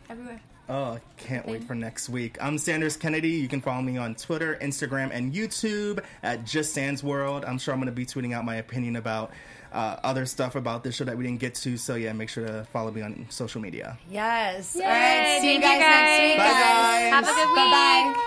[0.10, 0.40] Everywhere.
[0.68, 2.38] Oh, can't wait for next week.
[2.42, 3.30] I'm Sanders Kennedy.
[3.30, 7.46] You can follow me on Twitter, Instagram, and YouTube at Just Sans World.
[7.46, 9.32] I'm sure I'm going to be tweeting out my opinion about
[9.72, 11.78] uh, other stuff about this show that we didn't get to.
[11.78, 13.98] So yeah, make sure to follow me on social media.
[14.10, 14.76] Yes.
[14.76, 15.38] Yay, All right.
[15.42, 17.14] See you guys, you next week, Bye, guys.
[17.14, 17.56] Have a good week.
[17.56, 18.22] Bye bye.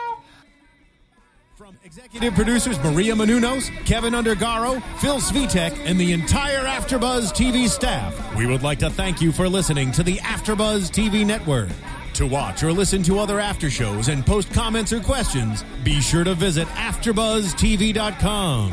[1.57, 8.15] From executive producers Maria Menounos, Kevin Undergaro, Phil Svitek, and the entire AfterBuzz TV staff,
[8.37, 11.69] we would like to thank you for listening to the AfterBuzz TV network.
[12.15, 16.23] To watch or listen to other after shows and post comments or questions, be sure
[16.25, 18.73] to visit AfterBuzzTV.com.